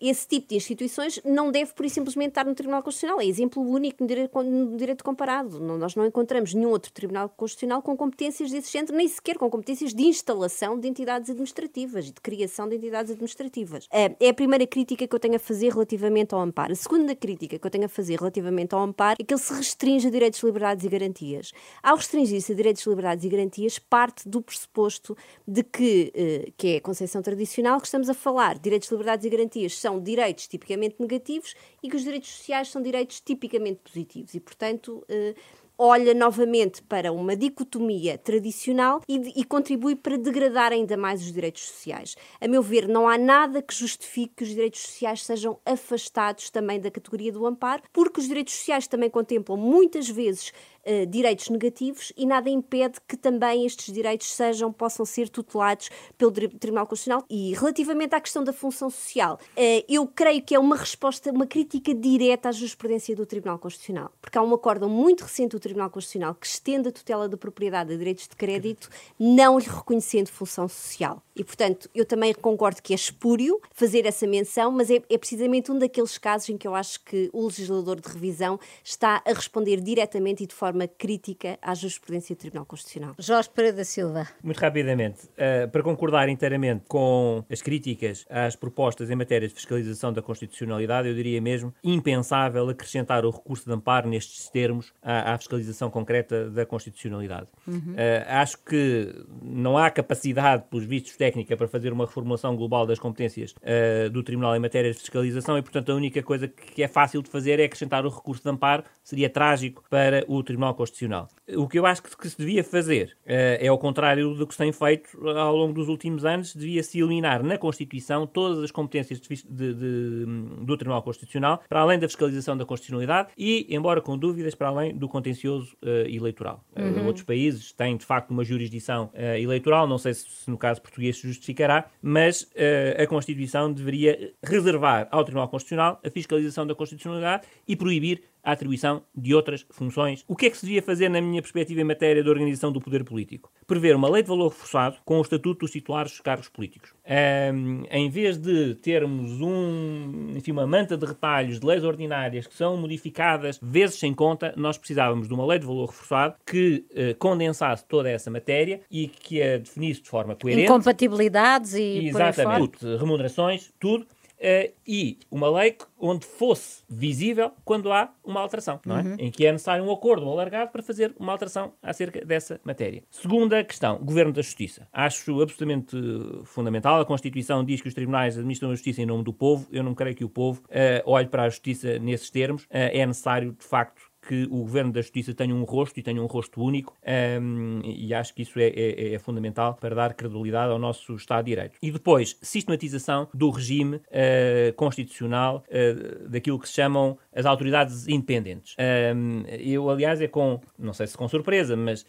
[0.00, 3.20] esse tipo de instituições não deve, por e simplesmente, estar no Tribunal Constitucional.
[3.20, 5.58] É exemplo único no direito, no direito comparado.
[5.60, 9.94] Nós não encontramos nenhum outro Tribunal Constitucional com competências desse género, nem sequer com competências
[9.94, 12.35] de instalação de entidades administrativas, de criação
[12.68, 13.88] de entidades administrativas.
[13.92, 16.72] É, é a primeira crítica que eu tenho a fazer relativamente ao amparo.
[16.72, 19.52] A segunda crítica que eu tenho a fazer relativamente ao amparo é que ele se
[19.52, 21.52] restringe a direitos, liberdades e garantias.
[21.82, 25.16] Ao restringir-se a direitos, liberdades e garantias, parte do pressuposto
[25.46, 29.30] de que, eh, que é a concepção tradicional que estamos a falar, direitos, liberdades e
[29.30, 34.34] garantias são direitos tipicamente negativos e que os direitos sociais são direitos tipicamente positivos.
[34.34, 35.34] E, portanto, eh,
[35.78, 41.62] olha novamente para uma dicotomia tradicional e, e, contribui para degradar ainda mais os direitos
[41.62, 42.16] sociais.
[42.40, 46.80] A meu ver, não há nada que justifique que os direitos sociais sejam afastados também
[46.80, 50.52] da categoria do amparo, porque os direitos sociais também contemplam muitas vezes
[50.86, 56.32] uh, direitos negativos e nada impede que também estes direitos sejam, possam ser tutelados pelo
[56.32, 57.24] Tribunal Constitucional.
[57.28, 61.46] E relativamente à questão da função social, uh, eu creio que é uma resposta, uma
[61.46, 65.90] crítica direta à jurisprudência do Tribunal Constitucional, porque há um acórdão muito recente do Tribunal
[65.90, 70.68] Constitucional que estende a tutela da propriedade a direitos de crédito, não lhe reconhecendo função
[70.68, 71.22] social.
[71.34, 75.70] E, portanto, eu também concordo que é espúrio fazer essa menção, mas é, é precisamente
[75.70, 79.80] um daqueles casos em que eu acho que o legislador de revisão está a responder
[79.80, 83.14] diretamente e de forma forma crítica à jurisprudência do Tribunal Constitucional.
[83.18, 84.28] Jorge Pereira da Silva.
[84.42, 90.12] Muito rapidamente, uh, para concordar inteiramente com as críticas às propostas em matéria de fiscalização
[90.12, 95.38] da constitucionalidade, eu diria mesmo impensável acrescentar o recurso de amparo nestes termos à, à
[95.38, 97.46] fiscalização concreta da constitucionalidade.
[97.66, 97.78] Uhum.
[97.78, 102.98] Uh, acho que não há capacidade, pelos vistos técnica, para fazer uma reformulação global das
[102.98, 106.88] competências uh, do Tribunal em matéria de fiscalização e, portanto, a única coisa que é
[106.88, 108.84] fácil de fazer é acrescentar o recurso de amparo.
[109.02, 111.28] Seria trágico para o Tribunal Tribunal Constitucional.
[111.56, 114.58] O que eu acho que, se devia fazer uh, é ao contrário do que se
[114.58, 119.28] tem feito ao longo dos últimos anos, devia-se eliminar na Constituição todas as competências de,
[119.28, 120.26] de, de,
[120.62, 124.96] do Tribunal Constitucional, para além da fiscalização da constitucionalidade e, embora com dúvidas, para além
[124.96, 126.64] do contencioso uh, eleitoral.
[126.74, 127.02] Eh, uhum.
[127.02, 130.80] Uh, outros países têm, de facto, uma jurisdição eleitoral, não sei se, se, no caso
[130.80, 132.50] português se justificará, mas
[132.98, 139.02] a Constituição deveria reservar ao Tribunal Constitucional a fiscalização da constitucionalidade e proibir a atribuição
[139.12, 140.24] de outras funções.
[140.28, 142.80] O que é que se devia fazer, na minha perspectiva, em matéria de organização do
[142.80, 143.50] poder político?
[143.66, 146.94] Prever uma lei de valor reforçado com o estatuto dos titulares dos cargos políticos.
[147.04, 152.54] Um, em vez de termos um, enfim, uma manta de retalhos de leis ordinárias que
[152.54, 157.16] são modificadas vezes sem conta, nós precisávamos de uma lei de valor reforçado que uh,
[157.18, 160.62] condensasse toda essa matéria e que a definisse de forma coerente.
[160.62, 162.86] Incompatibilidades e Exatamente.
[162.96, 164.06] Remunerações, tudo
[164.38, 169.02] Uh, e uma lei onde fosse visível quando há uma alteração, não é?
[169.02, 169.16] Uhum.
[169.18, 173.02] Em que é necessário um acordo alargado para fazer uma alteração acerca dessa matéria.
[173.10, 174.86] Segunda questão, Governo da Justiça.
[174.92, 175.96] Acho absolutamente
[176.44, 177.00] fundamental.
[177.00, 179.66] A Constituição diz que os tribunais administram a justiça em nome do povo.
[179.72, 182.64] Eu não creio que o povo uh, olhe para a justiça nesses termos.
[182.64, 186.20] Uh, é necessário, de facto, que o Governo da Justiça tenha um rosto e tenha
[186.20, 186.96] um rosto único,
[187.40, 191.44] um, e acho que isso é, é, é, fundamental para dar credibilidade ao nosso Estado
[191.44, 191.78] de Direito.
[191.80, 198.74] E depois, sistematização do regime uh, constitucional uh, daquilo que se chamam as autoridades independentes.
[199.14, 202.04] Um, eu, aliás, é com, não sei se com surpresa, mas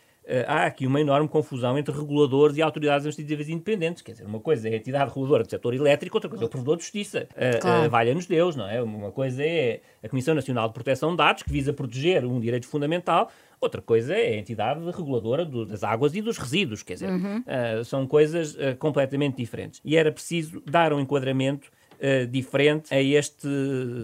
[0.46, 4.02] há aqui uma enorme confusão entre reguladores e autoridades administrativas independentes.
[4.02, 6.50] Quer dizer, uma coisa é a entidade reguladora do setor elétrico, outra coisa é o
[6.50, 7.28] provedor de justiça.
[7.32, 7.88] Uh, claro.
[7.88, 8.82] uh, Valha-nos Deus, não é?
[8.82, 12.68] Uma coisa é a Comissão Nacional de Proteção de Dados, que visa proteger um direito
[12.68, 17.10] fundamental, Outra coisa é a entidade reguladora do, das águas e dos resíduos, quer dizer,
[17.10, 17.40] uhum.
[17.40, 19.82] uh, são coisas uh, completamente diferentes.
[19.84, 23.48] E era preciso dar um enquadramento uh, diferente a este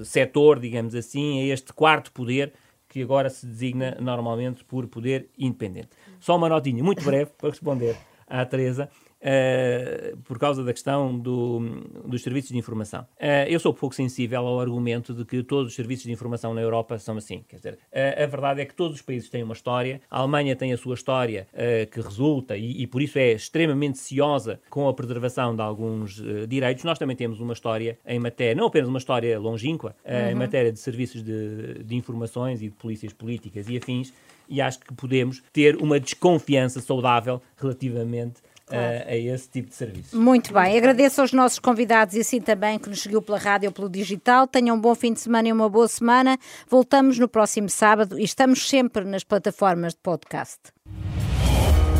[0.05, 2.51] setor, digamos assim, a este quarto poder
[2.93, 5.89] que agora se designa normalmente por poder independente.
[6.19, 8.87] Só uma notinha muito breve para responder à Teresa.
[9.23, 11.61] Uh, por causa da questão do,
[12.05, 13.03] dos serviços de informação.
[13.13, 16.59] Uh, eu sou pouco sensível ao argumento de que todos os serviços de informação na
[16.59, 17.41] Europa são assim.
[17.47, 20.01] Quer dizer, uh, a verdade é que todos os países têm uma história.
[20.11, 21.47] A Alemanha tem a sua história
[21.91, 26.83] que resulta e, e, por isso é extremamente ciosa com a preservação de alguns direitos.
[26.83, 30.31] Nós também temos uma história em matéria, não apenas uma história longínqua, uhum.
[30.31, 34.11] em matéria de serviços de, de informações e de polícias políticas e afins,
[34.49, 38.41] e acho que podemos ter uma desconfiança saudável relativamente
[38.73, 39.03] claro.
[39.07, 40.19] a, a, esse tipo de serviço.
[40.19, 43.73] Muito bem, agradeço aos nossos convidados e assim também que nos seguiu pela rádio ou
[43.73, 44.47] pelo digital.
[44.47, 46.37] Tenham um bom fim de semana e uma boa semana.
[46.67, 50.59] Voltamos no próximo sábado e estamos sempre nas plataformas de podcast.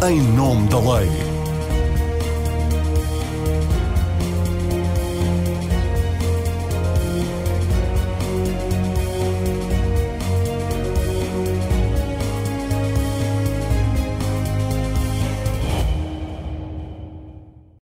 [0.08, 1.53] Em nome da lei.